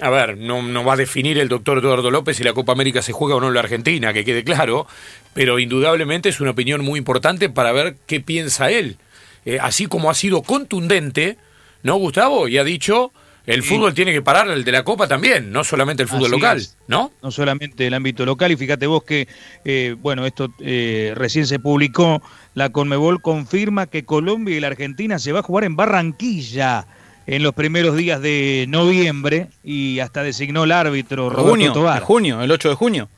A 0.00 0.10
ver, 0.10 0.38
no, 0.38 0.62
no, 0.62 0.84
va 0.84 0.94
a 0.94 0.96
definir 0.96 1.38
el 1.38 1.48
doctor 1.48 1.78
Eduardo 1.78 2.10
López 2.10 2.36
si 2.36 2.44
la 2.44 2.54
Copa 2.54 2.72
América 2.72 3.02
se 3.02 3.12
juega 3.12 3.36
o 3.36 3.40
no 3.40 3.48
en 3.48 3.54
la 3.54 3.60
Argentina, 3.60 4.12
que 4.12 4.24
quede 4.24 4.44
claro, 4.44 4.86
pero 5.34 5.58
indudablemente 5.58 6.30
es 6.30 6.40
una 6.40 6.52
opinión 6.52 6.82
muy 6.82 6.98
importante 6.98 7.50
para 7.50 7.72
ver 7.72 7.96
qué 8.06 8.20
piensa 8.20 8.70
él. 8.70 8.96
Eh, 9.44 9.58
así 9.60 9.86
como 9.86 10.08
ha 10.08 10.14
sido 10.14 10.42
contundente, 10.42 11.36
¿no, 11.82 11.96
Gustavo? 11.96 12.48
Y 12.48 12.58
ha 12.58 12.64
dicho 12.64 13.12
el 13.46 13.62
fútbol 13.62 13.92
tiene 13.94 14.12
que 14.12 14.22
parar, 14.22 14.48
el 14.48 14.64
de 14.64 14.72
la 14.72 14.84
Copa 14.84 15.08
también, 15.08 15.50
no 15.50 15.64
solamente 15.64 16.02
el 16.02 16.08
fútbol 16.08 16.30
local, 16.30 16.64
¿no? 16.86 17.12
No 17.22 17.30
solamente 17.30 17.86
el 17.86 17.94
ámbito 17.94 18.24
local, 18.24 18.52
y 18.52 18.56
fíjate 18.56 18.86
vos 18.86 19.02
que, 19.02 19.26
eh, 19.64 19.96
bueno, 19.98 20.26
esto 20.26 20.52
eh, 20.60 21.12
recién 21.16 21.46
se 21.46 21.58
publicó, 21.58 22.22
la 22.54 22.70
Conmebol 22.70 23.20
confirma 23.20 23.86
que 23.86 24.04
Colombia 24.04 24.56
y 24.56 24.60
la 24.60 24.68
Argentina 24.68 25.18
se 25.18 25.32
va 25.32 25.40
a 25.40 25.42
jugar 25.42 25.64
en 25.64 25.76
Barranquilla 25.76 26.86
en 27.26 27.42
los 27.42 27.54
primeros 27.54 27.96
días 27.96 28.20
de 28.20 28.66
noviembre 28.68 29.48
y 29.62 30.00
hasta 30.00 30.22
designó 30.22 30.64
el 30.64 30.72
árbitro 30.72 31.30
Roberto 31.30 31.50
junio, 31.50 31.72
Tobar. 31.72 32.02
junio, 32.02 32.42
el 32.42 32.50
8 32.50 32.70
de 32.70 32.74
junio. 32.74 33.08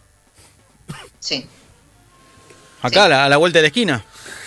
Sí. 1.19 1.47
Acá, 2.83 3.05
A, 3.25 3.29
la, 3.29 3.37
vuelta 3.39 3.59
de 3.59 3.63
la 3.63 3.69
esquina. 3.69 4.05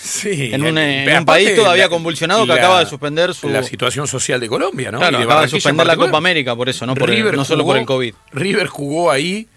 Sí, 0.07 0.51
en 0.53 0.63
un, 0.63 1.25
país 1.25 1.55
todavía 1.55 1.89
convulsionado 1.89 2.45
que 2.45 2.53
acaba 2.53 2.79
de 2.79 2.85
suspender 2.85 3.33
su... 3.33 3.49
La 3.49 3.63
situación 3.63 4.07
social 4.07 4.39
de 4.39 4.47
Colombia, 4.47 4.91
¿no? 4.91 4.99
Claro, 4.99 5.17
acaba 5.17 5.41
de 5.41 5.49
suspender 5.49 5.85
la 5.85 5.97
Copa 5.97 6.17
América 6.17 6.55
por 6.55 6.69
eso, 6.69 6.85
no, 6.85 6.95
por 6.95 7.09
no 7.09 7.45
solo 7.45 7.65
por 7.65 7.77
el 7.77 7.85
COVID. 7.85 8.13
River 8.31 8.67
jugó 8.67 9.11
ahí 9.11 9.47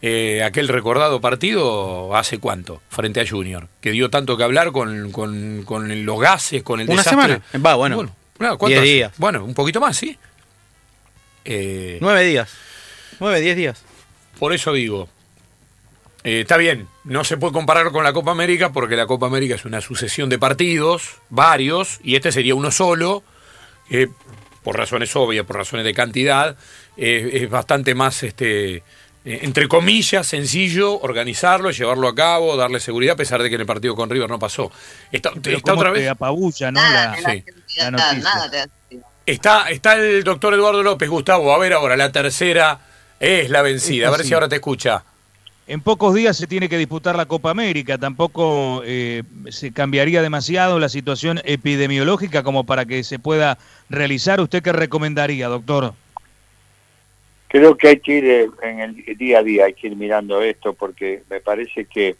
eh, 0.00 0.42
aquel 0.42 0.66
recordado 0.66 1.20
partido 1.20 2.14
hace 2.16 2.38
cuánto, 2.38 2.82
frente 2.88 3.20
a 3.20 3.26
Junior, 3.26 3.68
que 3.80 3.92
dio 3.92 4.10
tanto 4.10 4.36
que 4.36 4.42
hablar 4.42 4.72
con, 4.72 5.12
con, 5.12 6.04
los 6.04 6.20
gases, 6.20 6.64
con 6.64 6.80
el 6.80 6.90
Una 6.90 7.04
semana. 7.04 7.40
Va, 7.64 7.76
bueno. 7.76 7.96
bueno 7.96 8.12
días. 8.82 9.12
Bueno, 9.18 9.44
un 9.44 9.54
poquito 9.54 9.80
más, 9.80 9.96
sí. 9.96 10.18
Eh, 11.44 11.98
Nueve 12.00 12.24
días. 12.24 12.50
Nueve, 13.20 13.40
diez 13.40 13.56
días. 13.56 13.82
Por 14.38 14.52
eso 14.52 14.72
digo, 14.72 15.08
eh, 16.24 16.40
está 16.40 16.56
bien, 16.56 16.88
no 17.04 17.24
se 17.24 17.36
puede 17.36 17.52
comparar 17.52 17.90
con 17.90 18.04
la 18.04 18.12
Copa 18.12 18.30
América 18.30 18.72
porque 18.72 18.96
la 18.96 19.06
Copa 19.06 19.26
América 19.26 19.54
es 19.54 19.64
una 19.64 19.80
sucesión 19.80 20.28
de 20.28 20.38
partidos, 20.38 21.16
varios, 21.30 22.00
y 22.02 22.16
este 22.16 22.32
sería 22.32 22.54
uno 22.54 22.70
solo, 22.70 23.22
que 23.88 24.08
por 24.62 24.76
razones 24.76 25.14
obvias, 25.16 25.44
por 25.44 25.56
razones 25.56 25.84
de 25.84 25.94
cantidad, 25.94 26.56
es 26.96 27.50
bastante 27.50 27.94
más, 27.94 28.22
este, 28.22 28.82
eh, 29.24 29.40
entre 29.42 29.68
comillas, 29.68 30.26
sencillo 30.26 30.98
organizarlo, 31.00 31.70
llevarlo 31.70 32.08
a 32.08 32.14
cabo, 32.14 32.56
darle 32.56 32.80
seguridad, 32.80 33.14
a 33.14 33.16
pesar 33.16 33.40
de 33.42 33.48
que 33.48 33.54
en 33.54 33.60
el 33.60 33.66
partido 33.66 33.94
con 33.94 34.10
River 34.10 34.28
no 34.28 34.38
pasó. 34.38 34.72
Está, 35.12 35.30
otra 35.30 35.90
vez. 35.90 36.08
Apabulla, 36.08 36.72
¿no? 36.72 36.80
la, 36.80 37.16
está, 39.24 39.70
está 39.70 39.94
el 39.94 40.24
doctor 40.24 40.54
Eduardo 40.54 40.82
López, 40.82 41.08
Gustavo, 41.08 41.54
a 41.54 41.58
ver 41.58 41.72
ahora, 41.72 41.96
la 41.96 42.10
tercera 42.10 42.80
es 43.20 43.48
la 43.48 43.62
vencida, 43.62 44.08
a 44.08 44.10
ver 44.10 44.24
si 44.24 44.34
ahora 44.34 44.48
te 44.48 44.56
escucha. 44.56 45.04
En 45.72 45.80
pocos 45.80 46.12
días 46.14 46.36
se 46.36 46.46
tiene 46.46 46.68
que 46.68 46.76
disputar 46.76 47.16
la 47.16 47.24
Copa 47.24 47.48
América, 47.48 47.96
tampoco 47.96 48.82
eh, 48.84 49.22
se 49.48 49.72
cambiaría 49.72 50.20
demasiado 50.20 50.78
la 50.78 50.90
situación 50.90 51.40
epidemiológica 51.46 52.42
como 52.42 52.64
para 52.64 52.84
que 52.84 53.02
se 53.04 53.18
pueda 53.18 53.56
realizar. 53.88 54.38
¿Usted 54.42 54.62
qué 54.62 54.70
recomendaría, 54.74 55.48
doctor? 55.48 55.94
Creo 57.48 57.74
que 57.78 57.88
hay 57.88 58.00
que 58.00 58.12
ir 58.12 58.24
eh, 58.26 58.50
en 58.62 58.80
el 58.80 59.16
día 59.16 59.38
a 59.38 59.42
día, 59.42 59.64
hay 59.64 59.72
que 59.72 59.86
ir 59.86 59.96
mirando 59.96 60.42
esto 60.42 60.74
porque 60.74 61.22
me 61.30 61.40
parece 61.40 61.86
que 61.86 62.16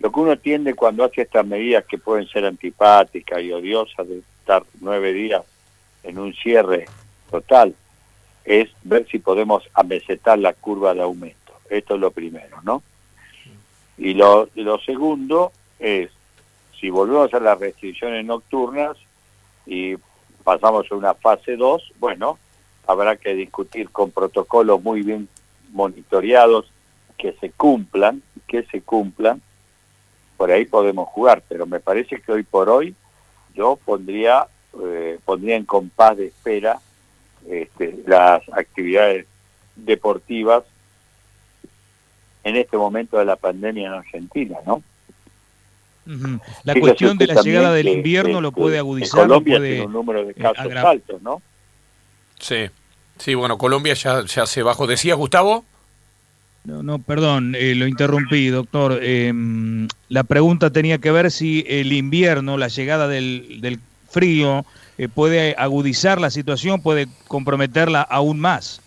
lo 0.00 0.10
que 0.10 0.18
uno 0.18 0.36
tiende 0.36 0.74
cuando 0.74 1.04
hace 1.04 1.22
estas 1.22 1.46
medidas 1.46 1.84
que 1.84 1.98
pueden 1.98 2.26
ser 2.26 2.44
antipáticas 2.46 3.42
y 3.42 3.52
odiosas 3.52 4.08
de 4.08 4.22
estar 4.40 4.64
nueve 4.80 5.12
días 5.12 5.44
en 6.02 6.18
un 6.18 6.34
cierre 6.34 6.86
total 7.30 7.76
es 8.44 8.70
ver 8.82 9.06
si 9.08 9.20
podemos 9.20 9.62
amesetar 9.72 10.40
la 10.40 10.52
curva 10.52 10.94
de 10.94 11.02
aumento 11.02 11.45
esto 11.70 11.94
es 11.94 12.00
lo 12.00 12.10
primero, 12.10 12.60
¿no? 12.62 12.82
Y 13.98 14.14
lo, 14.14 14.48
lo 14.54 14.78
segundo 14.80 15.52
es, 15.78 16.10
si 16.78 16.90
volvemos 16.90 17.32
a 17.32 17.40
las 17.40 17.58
restricciones 17.58 18.24
nocturnas 18.24 18.96
y 19.64 19.96
pasamos 20.44 20.86
a 20.90 20.94
una 20.94 21.14
fase 21.14 21.56
2, 21.56 21.94
bueno, 21.98 22.38
habrá 22.86 23.16
que 23.16 23.34
discutir 23.34 23.90
con 23.90 24.10
protocolos 24.10 24.82
muy 24.82 25.02
bien 25.02 25.28
monitoreados 25.72 26.70
que 27.18 27.32
se 27.32 27.50
cumplan, 27.50 28.22
que 28.46 28.62
se 28.64 28.82
cumplan, 28.82 29.40
por 30.36 30.50
ahí 30.50 30.66
podemos 30.66 31.08
jugar, 31.08 31.42
pero 31.48 31.66
me 31.66 31.80
parece 31.80 32.20
que 32.20 32.32
hoy 32.32 32.42
por 32.42 32.68
hoy 32.68 32.94
yo 33.54 33.78
pondría, 33.84 34.46
eh, 34.84 35.18
pondría 35.24 35.56
en 35.56 35.64
compás 35.64 36.18
de 36.18 36.26
espera 36.26 36.78
este, 37.48 38.02
las 38.06 38.42
actividades 38.52 39.26
deportivas 39.74 40.64
en 42.46 42.54
este 42.54 42.76
momento 42.76 43.18
de 43.18 43.24
la 43.24 43.34
pandemia 43.34 43.88
en 43.88 43.92
Argentina, 43.94 44.58
¿no? 44.64 44.80
La 46.62 46.78
cuestión 46.78 47.18
de 47.18 47.26
la 47.26 47.42
llegada 47.42 47.72
del 47.72 47.88
invierno 47.88 48.40
lo 48.40 48.52
puede 48.52 48.78
agudizar. 48.78 49.22
Colombia 49.22 49.58
puede, 49.58 49.70
tiene 49.70 49.86
un 49.86 49.92
número 49.92 50.24
de 50.24 50.30
eh, 50.30 50.34
casos 50.34 50.72
altos, 50.76 51.20
¿no? 51.22 51.42
Sí, 52.38 52.66
sí, 53.18 53.34
bueno, 53.34 53.58
Colombia 53.58 53.94
ya, 53.94 54.24
ya 54.24 54.46
se 54.46 54.62
bajó. 54.62 54.86
¿Decías, 54.86 55.16
Gustavo? 55.16 55.64
No, 56.62 56.84
no, 56.84 57.00
perdón, 57.00 57.56
eh, 57.58 57.74
lo 57.74 57.88
interrumpí, 57.88 58.46
doctor. 58.46 59.00
Em, 59.02 59.88
la 60.08 60.22
pregunta 60.22 60.70
tenía 60.70 60.98
que 60.98 61.10
ver 61.10 61.32
si 61.32 61.64
el 61.66 61.92
invierno, 61.92 62.56
la 62.56 62.68
llegada 62.68 63.08
del, 63.08 63.60
del 63.60 63.80
frío, 64.08 64.64
eh, 64.98 65.08
puede 65.08 65.56
agudizar 65.58 66.20
la 66.20 66.30
situación, 66.30 66.80
puede 66.80 67.08
comprometerla 67.26 68.02
aún 68.02 68.38
más. 68.38 68.80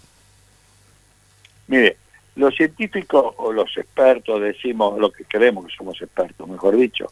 Mire, 1.68 1.98
los 2.40 2.56
científicos 2.56 3.34
o 3.36 3.52
los 3.52 3.78
expertos 3.78 4.42
decimos, 4.42 4.98
lo 4.98 5.12
que 5.12 5.26
creemos 5.26 5.66
que 5.66 5.76
somos 5.76 6.02
expertos, 6.02 6.48
mejor 6.48 6.78
dicho, 6.78 7.10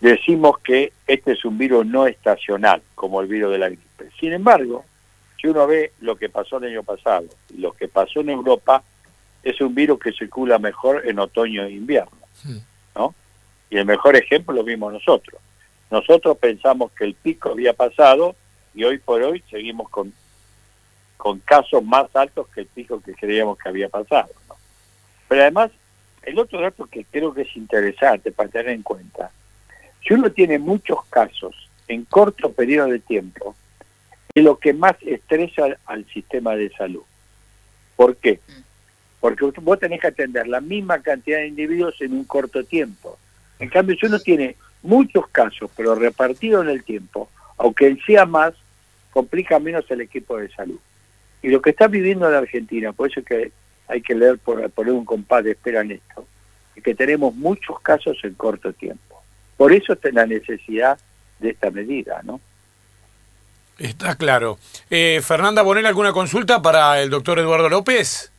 decimos 0.00 0.58
que 0.60 0.94
este 1.06 1.32
es 1.32 1.44
un 1.44 1.58
virus 1.58 1.84
no 1.84 2.06
estacional, 2.06 2.80
como 2.94 3.20
el 3.20 3.26
virus 3.26 3.52
de 3.52 3.58
la 3.58 3.68
gripe. 3.68 4.08
Sin 4.18 4.32
embargo, 4.32 4.86
si 5.38 5.48
uno 5.48 5.66
ve 5.66 5.92
lo 6.00 6.16
que 6.16 6.30
pasó 6.30 6.56
el 6.56 6.64
año 6.64 6.82
pasado 6.82 7.26
y 7.50 7.58
lo 7.58 7.72
que 7.72 7.88
pasó 7.88 8.20
en 8.20 8.30
Europa, 8.30 8.82
es 9.42 9.60
un 9.60 9.74
virus 9.74 9.98
que 10.00 10.12
circula 10.12 10.58
mejor 10.58 11.06
en 11.06 11.18
otoño 11.18 11.64
e 11.64 11.72
invierno, 11.72 12.16
¿no? 12.94 13.14
Y 13.68 13.76
el 13.76 13.84
mejor 13.84 14.16
ejemplo 14.16 14.54
lo 14.54 14.64
vimos 14.64 14.94
nosotros. 14.94 15.42
Nosotros 15.90 16.38
pensamos 16.38 16.90
que 16.92 17.04
el 17.04 17.12
pico 17.12 17.50
había 17.50 17.74
pasado 17.74 18.34
y 18.74 18.84
hoy 18.84 18.96
por 18.96 19.22
hoy 19.22 19.44
seguimos 19.50 19.90
con, 19.90 20.14
con 21.18 21.38
casos 21.40 21.84
más 21.84 22.06
altos 22.16 22.48
que 22.48 22.62
el 22.62 22.66
pico 22.66 23.02
que 23.02 23.12
creíamos 23.12 23.58
que 23.58 23.68
había 23.68 23.90
pasado. 23.90 24.30
Pero 25.28 25.42
además, 25.42 25.70
el 26.22 26.38
otro 26.38 26.60
dato 26.60 26.86
que 26.86 27.04
creo 27.04 27.34
que 27.34 27.42
es 27.42 27.56
interesante 27.56 28.32
para 28.32 28.48
tener 28.48 28.70
en 28.70 28.82
cuenta, 28.82 29.30
si 30.06 30.14
uno 30.14 30.30
tiene 30.30 30.58
muchos 30.58 31.04
casos 31.10 31.70
en 31.88 32.04
corto 32.04 32.52
periodo 32.52 32.88
de 32.88 32.98
tiempo, 32.98 33.54
es 34.34 34.42
lo 34.42 34.58
que 34.58 34.72
más 34.72 34.94
estresa 35.02 35.76
al 35.86 36.04
sistema 36.06 36.56
de 36.56 36.70
salud. 36.70 37.02
¿Por 37.96 38.16
qué? 38.16 38.40
Porque 39.20 39.44
vos 39.60 39.78
tenés 39.78 40.00
que 40.00 40.08
atender 40.08 40.48
la 40.48 40.60
misma 40.60 41.00
cantidad 41.00 41.38
de 41.38 41.46
individuos 41.46 42.00
en 42.00 42.12
un 42.12 42.24
corto 42.24 42.64
tiempo. 42.64 43.18
En 43.58 43.68
cambio, 43.68 43.96
si 43.98 44.06
uno 44.06 44.18
tiene 44.18 44.56
muchos 44.82 45.28
casos, 45.28 45.70
pero 45.76 45.94
repartidos 45.94 46.64
en 46.64 46.70
el 46.70 46.84
tiempo, 46.84 47.30
aunque 47.56 47.96
sea 48.06 48.26
más, 48.26 48.54
complica 49.10 49.58
menos 49.58 49.88
el 49.90 50.00
equipo 50.00 50.36
de 50.36 50.50
salud. 50.50 50.78
Y 51.42 51.48
lo 51.48 51.62
que 51.62 51.70
está 51.70 51.86
viviendo 51.86 52.28
la 52.28 52.38
Argentina, 52.38 52.92
por 52.92 53.10
eso 53.10 53.20
es 53.20 53.26
que 53.26 53.52
hay 53.88 54.02
que 54.02 54.14
leer, 54.14 54.38
por 54.38 54.68
poner 54.70 54.92
un 54.92 55.04
compás 55.04 55.44
de 55.44 55.52
espera 55.52 55.80
en 55.82 55.92
esto, 55.92 56.26
es 56.74 56.82
que 56.82 56.94
tenemos 56.94 57.34
muchos 57.34 57.80
casos 57.80 58.16
en 58.22 58.34
corto 58.34 58.72
tiempo. 58.72 59.22
Por 59.56 59.72
eso 59.72 59.92
está 59.92 60.10
la 60.12 60.26
necesidad 60.26 60.98
de 61.38 61.50
esta 61.50 61.70
medida, 61.70 62.20
¿no? 62.24 62.40
Está 63.78 64.16
claro. 64.16 64.58
Eh, 64.90 65.20
Fernanda, 65.22 65.64
¿poner 65.64 65.86
alguna 65.86 66.12
consulta 66.12 66.62
para 66.62 67.00
el 67.00 67.10
doctor 67.10 67.38
Eduardo 67.38 67.68
López? 67.68 68.30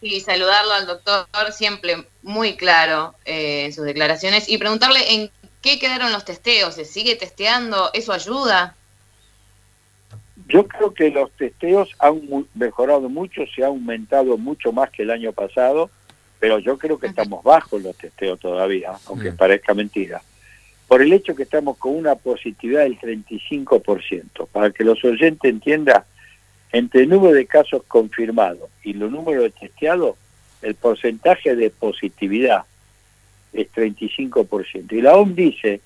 Sí, 0.00 0.20
saludarlo 0.20 0.72
al 0.72 0.86
doctor, 0.86 1.26
siempre 1.52 2.06
muy 2.22 2.56
claro 2.56 3.14
eh, 3.24 3.64
en 3.64 3.72
sus 3.72 3.84
declaraciones, 3.84 4.48
y 4.48 4.58
preguntarle 4.58 5.14
en 5.14 5.30
qué 5.62 5.78
quedaron 5.78 6.12
los 6.12 6.24
testeos, 6.24 6.74
¿se 6.74 6.84
sigue 6.84 7.16
testeando? 7.16 7.90
¿Eso 7.94 8.12
ayuda? 8.12 8.76
Yo 10.48 10.66
creo 10.66 10.94
que 10.94 11.10
los 11.10 11.30
testeos 11.32 11.90
han 11.98 12.20
mejorado 12.54 13.08
mucho, 13.08 13.42
se 13.54 13.64
ha 13.64 13.66
aumentado 13.66 14.38
mucho 14.38 14.72
más 14.72 14.90
que 14.90 15.02
el 15.02 15.10
año 15.10 15.32
pasado, 15.32 15.90
pero 16.38 16.58
yo 16.58 16.78
creo 16.78 16.98
que 16.98 17.08
estamos 17.08 17.42
bajos 17.42 17.82
los 17.82 17.96
testeos 17.96 18.38
todavía, 18.38 18.92
aunque 19.06 19.32
parezca 19.32 19.74
mentira. 19.74 20.22
Por 20.86 21.02
el 21.02 21.12
hecho 21.12 21.34
que 21.34 21.42
estamos 21.42 21.78
con 21.78 21.96
una 21.96 22.14
positividad 22.14 22.82
del 22.82 22.98
35%. 23.00 24.46
Para 24.52 24.70
que 24.70 24.84
los 24.84 25.04
oyentes 25.04 25.50
entiendan, 25.50 26.04
entre 26.70 27.02
el 27.02 27.08
número 27.08 27.34
de 27.34 27.46
casos 27.46 27.82
confirmados 27.88 28.70
y 28.84 28.92
los 28.92 29.10
números 29.10 29.44
de 29.44 29.50
testeados, 29.50 30.16
el 30.62 30.74
porcentaje 30.76 31.56
de 31.56 31.70
positividad 31.70 32.64
es 33.52 33.72
35%. 33.72 34.92
Y 34.92 35.00
la 35.00 35.16
OMS 35.16 35.34
dice 35.34 35.80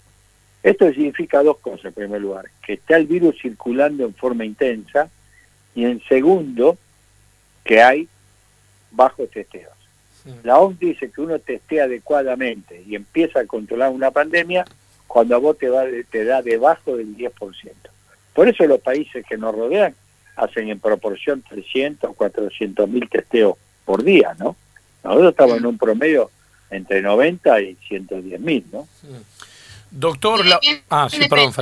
esto 0.63 0.89
significa 0.91 1.43
dos 1.43 1.59
cosas, 1.59 1.87
en 1.87 1.93
primer 1.95 2.21
lugar, 2.21 2.47
que 2.65 2.75
está 2.75 2.97
el 2.97 3.07
virus 3.07 3.37
circulando 3.41 4.05
en 4.05 4.15
forma 4.15 4.45
intensa 4.45 5.09
y 5.75 5.85
en 5.85 6.03
segundo, 6.09 6.77
que 7.65 7.83
hay 7.83 8.09
bajos 8.91 9.31
testeos. 9.31 9.73
La 10.43 10.59
OMS 10.59 10.79
dice 10.79 11.11
que 11.11 11.21
uno 11.23 11.39
testea 11.39 11.85
adecuadamente 11.85 12.83
y 12.87 12.95
empieza 12.95 13.41
a 13.41 13.47
controlar 13.47 13.91
una 13.91 14.11
pandemia 14.11 14.67
cuando 15.07 15.35
a 15.35 15.39
vos 15.39 15.57
te, 15.57 15.69
va, 15.69 15.85
te 16.11 16.25
da 16.25 16.43
debajo 16.43 16.97
del 16.97 17.17
10%. 17.17 17.33
Por 18.35 18.49
eso 18.49 18.67
los 18.67 18.81
países 18.81 19.25
que 19.27 19.39
nos 19.39 19.55
rodean 19.55 19.95
hacen 20.37 20.69
en 20.69 20.79
proporción 20.79 21.43
300 21.43 22.11
o 22.11 22.15
400 22.15 22.89
mil 22.89 23.09
testeos 23.09 23.57
por 23.85 24.05
día, 24.05 24.37
¿no? 24.39 24.57
Nosotros 25.03 25.31
estamos 25.31 25.57
en 25.57 25.67
un 25.67 25.79
promedio 25.79 26.31
entre 26.71 27.03
90 27.03 27.61
y 27.63 27.75
110 27.89 28.41
mil, 28.41 28.65
¿no? 28.71 28.87
Doctor, 29.91 30.47
la... 30.47 30.61
ah, 30.91 31.09
sí, 31.11 31.29
perdón, 31.29 31.53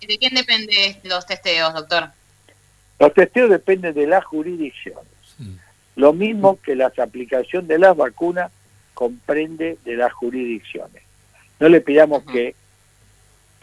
¿De 0.00 0.18
quién 0.18 0.34
dependen 0.34 0.96
los 1.04 1.26
testeos, 1.26 1.74
doctor? 1.74 2.10
Los 2.98 3.12
testeos 3.12 3.50
dependen 3.50 3.94
de 3.94 4.06
las 4.06 4.24
jurisdicciones. 4.24 5.04
Lo 5.96 6.12
mismo 6.12 6.58
que 6.60 6.74
la 6.74 6.92
aplicación 6.98 7.66
de 7.66 7.78
las 7.78 7.96
vacunas 7.96 8.50
comprende 8.94 9.78
de 9.84 9.96
las 9.96 10.12
jurisdicciones. 10.12 11.02
No 11.58 11.68
le 11.68 11.80
pidamos 11.80 12.22
que, 12.24 12.54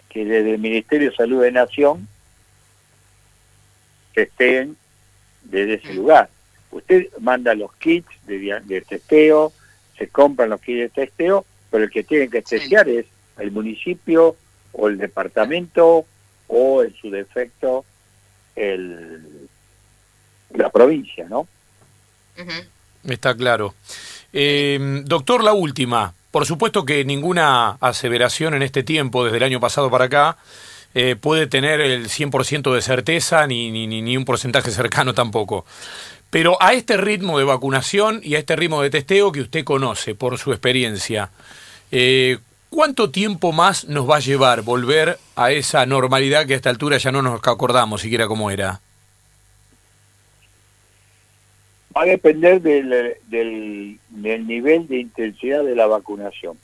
que 0.10 0.26
desde 0.26 0.54
el 0.54 0.60
Ministerio 0.60 1.12
de 1.12 1.16
Salud 1.16 1.42
de 1.42 1.52
Nación 1.52 2.08
testeen 4.14 4.78
desde 5.44 5.76
ese 5.76 5.94
lugar. 5.94 6.30
Usted 6.72 7.08
manda 7.20 7.54
los 7.54 7.74
kits 7.76 8.10
de, 8.26 8.62
de, 8.64 8.82
testeo, 8.82 9.54
se 9.98 10.08
compran 10.08 10.50
los 10.50 10.62
kits 10.62 10.80
de 10.80 10.90
testeo, 10.90 11.46
pero 11.70 11.84
el 11.84 11.92
que 11.92 12.04
tiene 12.04 12.30
que 12.30 12.42
testear 12.42 12.88
es 12.90 13.06
el 13.38 13.52
municipio 13.52 14.36
o 14.74 14.88
el 14.88 14.98
departamento 14.98 16.06
o 16.48 16.84
en 16.84 16.94
su 16.96 17.10
defecto 17.10 17.86
el, 18.56 19.50
la 20.54 20.70
provincia, 20.70 21.28
¿no? 21.30 21.48
Está 23.04 23.36
claro. 23.36 23.74
Eh, 24.32 25.02
doctor, 25.06 25.44
la 25.44 25.54
última. 25.54 26.14
Por 26.32 26.46
supuesto 26.46 26.86
que 26.86 27.06
ninguna 27.06 27.78
aseveración 27.80 28.56
en 28.56 28.64
este 28.64 28.84
tiempo, 28.84 29.24
desde 29.24 29.38
el 29.38 29.44
año 29.44 29.60
pasado 29.60 29.92
para 29.92 30.06
acá, 30.06 30.38
eh, 30.96 31.16
puede 31.16 31.48
tener 31.48 31.82
el 31.82 32.08
100% 32.08 32.74
de 32.74 32.82
certeza 32.82 33.46
ni, 33.48 33.72
ni, 33.72 33.88
ni 33.88 34.18
un 34.18 34.26
porcentaje 34.26 34.72
cercano 34.72 35.14
tampoco. 35.14 35.66
Pero 36.30 36.58
a 36.60 36.74
este 36.74 36.98
ritmo 36.98 37.38
de 37.38 37.46
vacunación 37.46 38.20
y 38.24 38.36
a 38.36 38.40
este 38.40 38.56
ritmo 38.56 38.82
de 38.82 38.90
testeo 38.90 39.32
que 39.32 39.42
usted 39.42 39.64
conoce 39.64 40.16
por 40.16 40.40
su 40.40 40.52
experiencia, 40.52 41.30
eh, 41.92 42.40
¿Cuánto 42.74 43.12
tiempo 43.12 43.52
más 43.52 43.86
nos 43.86 44.10
va 44.10 44.16
a 44.16 44.20
llevar 44.20 44.64
volver 44.64 45.20
a 45.36 45.52
esa 45.52 45.86
normalidad 45.86 46.48
que 46.48 46.54
a 46.54 46.56
esta 46.56 46.72
altura 46.72 46.98
ya 46.98 47.12
no 47.12 47.22
nos 47.22 47.40
acordamos 47.48 48.02
siquiera 48.02 48.26
cómo 48.26 48.50
era? 48.50 48.82
Va 51.96 52.02
a 52.02 52.06
depender 52.06 52.60
del, 52.64 53.18
del, 53.28 54.48
nivel 54.48 54.88
de 54.88 54.98
intensidad 55.02 55.64
de 55.64 55.76
la 55.76 55.86
vacunación. 55.86 56.58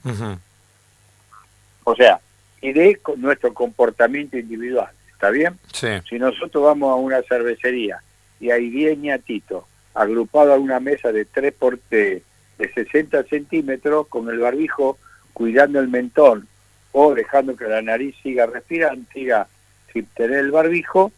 O 1.83 1.95
sea, 1.95 2.19
y 2.59 2.73
de 2.73 2.99
nuestro 3.17 3.53
comportamiento 3.53 4.35
individual. 4.35 4.89
¿Está 5.13 5.29
bien? 5.29 5.59
Sí. 5.71 5.89
Si 6.09 6.17
nosotros 6.17 6.63
vamos 6.63 6.91
a 6.91 6.95
una 6.95 7.21
cervecería 7.21 8.01
y 8.39 8.49
hay 8.49 8.71
10 8.71 8.97
ñatitos 8.97 9.63
agrupados 9.93 10.55
a 10.55 10.59
una 10.59 10.79
mesa 10.79 11.11
de 11.11 11.25
3 11.25 11.53
por 11.53 11.79
de 11.91 12.23
60 12.57 13.25
centímetros 13.25 14.07
con 14.07 14.27
el 14.29 14.39
barbijo 14.39 14.97
cuidando 15.39 15.79
el 15.79 15.87
mentón 15.87 16.49
o 16.91 17.15
dejando 17.15 17.55
que 17.55 17.63
la 17.63 17.81
nariz 17.81 18.13
siga 18.21 18.45
respirando, 18.45 19.09
siga 19.13 19.47
sin 19.93 20.05
tener 20.07 20.39
el 20.39 20.51
barbijo, 20.51 21.13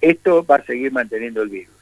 esto 0.00 0.46
va 0.46 0.56
a 0.56 0.64
seguir 0.64 0.92
manteniendo 0.92 1.42
el 1.42 1.48
virus. 1.48 1.74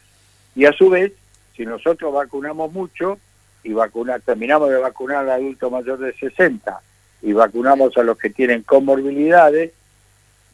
Y 0.57 0.65
a 0.65 0.73
su 0.73 0.89
vez, 0.89 1.13
si 1.55 1.67
nosotros 1.67 2.15
vacunamos 2.15 2.73
mucho 2.73 3.19
y 3.63 3.75
vacunar, 3.75 4.23
terminamos 4.23 4.71
de 4.71 4.79
vacunar 4.79 5.19
al 5.19 5.33
adulto 5.33 5.71
mayor 5.71 5.99
de 5.99 6.15
60 6.15 6.81
y 7.21 7.35
vacunamos 7.35 7.95
a 7.99 8.05
los 8.05 8.17
que 8.17 8.31
tienen 8.31 8.63
comorbilidades, 8.63 9.73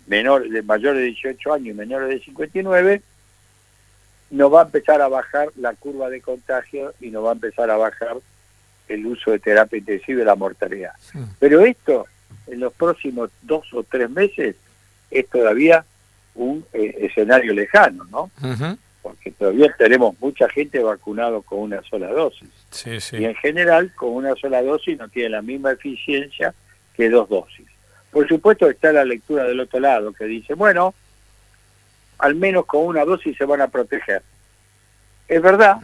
menores 0.09 0.51
de 0.51 0.63
mayores 0.63 1.03
de 1.03 1.07
18 1.07 1.53
años 1.53 1.69
y 1.69 1.73
menores 1.75 2.09
de 2.09 2.19
59, 2.19 3.01
nos 4.33 4.53
va 4.53 4.63
a 4.63 4.65
empezar 4.65 5.01
a 5.01 5.07
bajar 5.07 5.51
la 5.55 5.73
curva 5.75 6.11
de 6.11 6.21
contagio 6.21 6.95
y 7.01 7.13
nos 7.13 7.25
va 7.25 7.29
a 7.29 7.35
empezar 7.35 7.71
a 7.71 7.77
bajar 7.77 8.17
el 8.89 9.07
uso 9.07 9.33
de 9.33 9.39
terapia 9.39 9.79
intensiva 9.79 10.23
y 10.23 10.25
la 10.25 10.35
mortalidad. 10.35 10.93
Pero 11.39 11.61
esto, 11.61 12.07
en 12.47 12.61
los 12.61 12.73
próximos 12.73 13.31
dos 13.43 13.73
o 13.73 13.83
tres 13.83 14.09
meses, 14.11 14.57
es 15.11 15.29
todavía 15.29 15.85
un 16.35 16.65
eh, 16.73 16.97
escenario 17.01 17.53
lejano, 17.55 18.05
¿no? 18.05 18.31
porque 19.03 19.31
todavía 19.31 19.73
tenemos 19.79 20.19
mucha 20.19 20.49
gente 20.49 20.81
vacunado 20.81 21.41
con 21.43 21.61
una 21.61 21.81
sola 21.83 22.09
dosis. 22.09 22.49
Sí, 22.73 23.01
sí. 23.01 23.19
Y 23.19 23.25
en 23.25 23.37
general, 23.37 23.93
con 23.95 24.11
una 24.11 24.35
sola 24.35 24.61
dosis 24.63 24.99
no 24.99 25.09
tiene 25.09 25.29
la 25.29 25.43
misma 25.43 25.71
eficiencia 25.71 26.53
que 26.93 27.09
dos 27.09 27.29
dosis. 27.29 27.67
Por 28.11 28.27
supuesto 28.27 28.69
está 28.69 28.93
la 28.93 29.05
lectura 29.05 29.45
del 29.45 29.61
otro 29.61 29.79
lado, 29.79 30.13
que 30.13 30.25
dice, 30.25 30.55
bueno, 30.55 30.93
al 32.19 32.35
menos 32.35 32.67
con 32.67 32.85
una 32.85 33.05
dosis 33.05 33.37
se 33.37 33.45
van 33.45 33.61
a 33.61 33.69
proteger. 33.69 34.23
Es 35.29 35.41
verdad, 35.41 35.77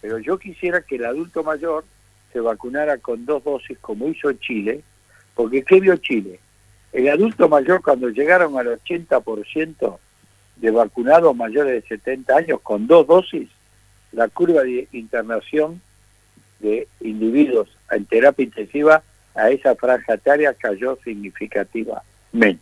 pero 0.00 0.18
yo 0.18 0.38
quisiera 0.38 0.80
que 0.80 0.96
el 0.96 1.04
adulto 1.04 1.42
mayor 1.42 1.84
se 2.36 2.40
vacunara 2.42 2.98
con 2.98 3.24
dos 3.24 3.42
dosis 3.42 3.78
como 3.78 4.08
hizo 4.08 4.30
Chile, 4.34 4.82
porque 5.34 5.64
¿qué 5.64 5.80
vio 5.80 5.96
Chile? 5.96 6.38
El 6.92 7.08
adulto 7.08 7.48
mayor 7.48 7.80
cuando 7.80 8.10
llegaron 8.10 8.58
al 8.58 8.78
80% 8.78 9.98
de 10.56 10.70
vacunados 10.70 11.34
mayores 11.34 11.72
de 11.82 11.88
70 11.88 12.36
años 12.36 12.60
con 12.62 12.86
dos 12.86 13.06
dosis, 13.06 13.48
la 14.12 14.28
curva 14.28 14.64
de 14.64 14.86
internación 14.92 15.80
de 16.60 16.86
individuos 17.00 17.70
en 17.90 18.04
terapia 18.04 18.44
intensiva 18.44 19.02
a 19.34 19.48
esa 19.48 19.74
franja 19.74 20.12
etaria 20.12 20.52
cayó 20.52 20.98
significativamente. 21.02 22.60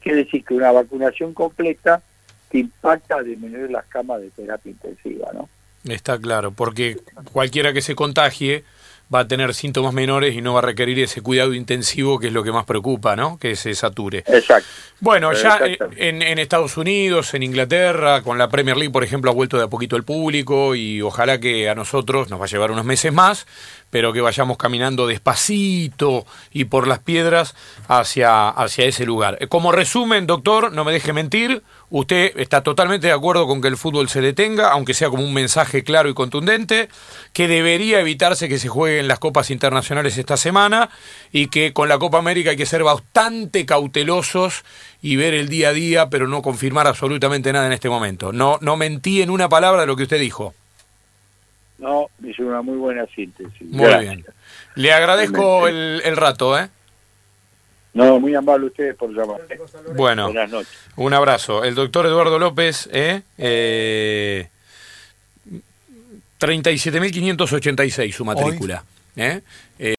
Quiere 0.00 0.24
decir 0.24 0.44
que 0.44 0.54
una 0.54 0.70
vacunación 0.70 1.34
completa 1.34 2.02
te 2.50 2.58
impacta 2.58 3.16
a 3.16 3.22
disminuir 3.24 3.68
las 3.72 3.84
camas 3.86 4.20
de 4.20 4.30
terapia 4.30 4.70
intensiva, 4.70 5.28
¿no? 5.34 5.48
Está 5.84 6.18
claro, 6.18 6.52
porque 6.52 6.98
cualquiera 7.32 7.72
que 7.72 7.80
se 7.82 7.96
contagie 7.96 8.64
va 9.12 9.20
a 9.20 9.28
tener 9.28 9.54
síntomas 9.54 9.94
menores 9.94 10.34
y 10.34 10.42
no 10.42 10.52
va 10.52 10.60
a 10.60 10.62
requerir 10.62 10.98
ese 10.98 11.22
cuidado 11.22 11.54
intensivo 11.54 12.18
que 12.18 12.28
es 12.28 12.32
lo 12.32 12.42
que 12.42 12.52
más 12.52 12.64
preocupa, 12.64 13.16
¿no? 13.16 13.38
Que 13.38 13.56
se 13.56 13.74
sature. 13.74 14.24
Exacto. 14.26 14.68
Bueno, 15.00 15.32
ya 15.32 15.60
en, 15.96 16.22
en, 16.22 16.38
Estados 16.38 16.76
Unidos, 16.76 17.32
en 17.34 17.42
Inglaterra, 17.42 18.22
con 18.22 18.36
la 18.36 18.48
Premier 18.48 18.76
League, 18.76 18.92
por 18.92 19.04
ejemplo, 19.04 19.30
ha 19.30 19.34
vuelto 19.34 19.56
de 19.56 19.64
a 19.64 19.68
poquito 19.68 19.96
el 19.96 20.02
público 20.02 20.74
y 20.74 21.00
ojalá 21.00 21.38
que 21.38 21.68
a 21.68 21.74
nosotros 21.74 22.28
nos 22.30 22.40
va 22.40 22.44
a 22.44 22.48
llevar 22.48 22.70
unos 22.70 22.84
meses 22.84 23.12
más, 23.12 23.46
pero 23.90 24.12
que 24.12 24.20
vayamos 24.20 24.56
caminando 24.56 25.06
despacito 25.06 26.26
y 26.52 26.64
por 26.64 26.86
las 26.86 26.98
piedras 26.98 27.54
hacia, 27.88 28.48
hacia 28.48 28.84
ese 28.84 29.06
lugar. 29.06 29.48
Como 29.48 29.72
resumen, 29.72 30.26
doctor, 30.26 30.72
no 30.72 30.84
me 30.84 30.92
deje 30.92 31.12
mentir, 31.12 31.62
usted 31.90 32.32
está 32.36 32.62
totalmente 32.62 33.06
de 33.06 33.12
acuerdo 33.12 33.46
con 33.46 33.62
que 33.62 33.68
el 33.68 33.76
fútbol 33.76 34.08
se 34.08 34.20
detenga, 34.20 34.70
aunque 34.70 34.94
sea 34.94 35.08
como 35.08 35.24
un 35.24 35.32
mensaje 35.32 35.82
claro 35.84 36.08
y 36.08 36.14
contundente, 36.14 36.88
que 37.32 37.48
debería 37.48 38.00
evitarse 38.00 38.48
que 38.48 38.58
se 38.58 38.68
jueguen 38.68 39.08
las 39.08 39.18
copas 39.18 39.50
internacionales 39.50 40.18
esta 40.18 40.36
semana 40.36 40.90
y 41.32 41.48
que 41.48 41.72
con 41.72 41.88
la 41.88 41.98
Copa 41.98 42.18
América 42.18 42.50
hay 42.50 42.56
que 42.56 42.66
ser 42.66 42.84
bastante 42.84 43.64
cautelosos 43.64 44.64
y 45.00 45.16
ver 45.16 45.34
el 45.34 45.48
día 45.48 45.70
a 45.70 45.72
día, 45.72 46.10
pero 46.10 46.26
no 46.26 46.42
confirmar 46.42 46.86
absolutamente 46.86 47.52
nada 47.52 47.66
en 47.66 47.72
este 47.72 47.88
momento. 47.88 48.32
No, 48.32 48.58
no 48.60 48.76
mentí 48.76 49.22
en 49.22 49.30
una 49.30 49.48
palabra 49.48 49.82
de 49.82 49.86
lo 49.86 49.96
que 49.96 50.02
usted 50.04 50.20
dijo. 50.20 50.54
No, 51.78 52.08
hizo 52.24 52.42
una 52.42 52.62
muy 52.62 52.76
buena 52.76 53.06
síntesis. 53.06 53.62
Muy 53.62 53.94
bien. 54.00 54.24
Le 54.74 54.92
agradezco 54.92 55.68
el, 55.68 56.02
el, 56.04 56.16
rato, 56.16 56.58
¿eh? 56.58 56.68
No, 57.94 58.20
muy 58.20 58.34
amable 58.34 58.66
ustedes 58.66 58.94
por 58.96 59.10
llamar. 59.10 59.40
Bueno, 59.94 60.26
Buenas 60.26 60.50
noches. 60.50 60.78
un 60.96 61.14
abrazo. 61.14 61.64
El 61.64 61.74
doctor 61.74 62.06
Eduardo 62.06 62.38
López, 62.38 62.88
¿eh? 62.92 63.22
eh 63.38 64.48
37.586 66.38 68.12
su 68.12 68.24
matrícula. 68.24 68.84
¿eh? 69.16 69.40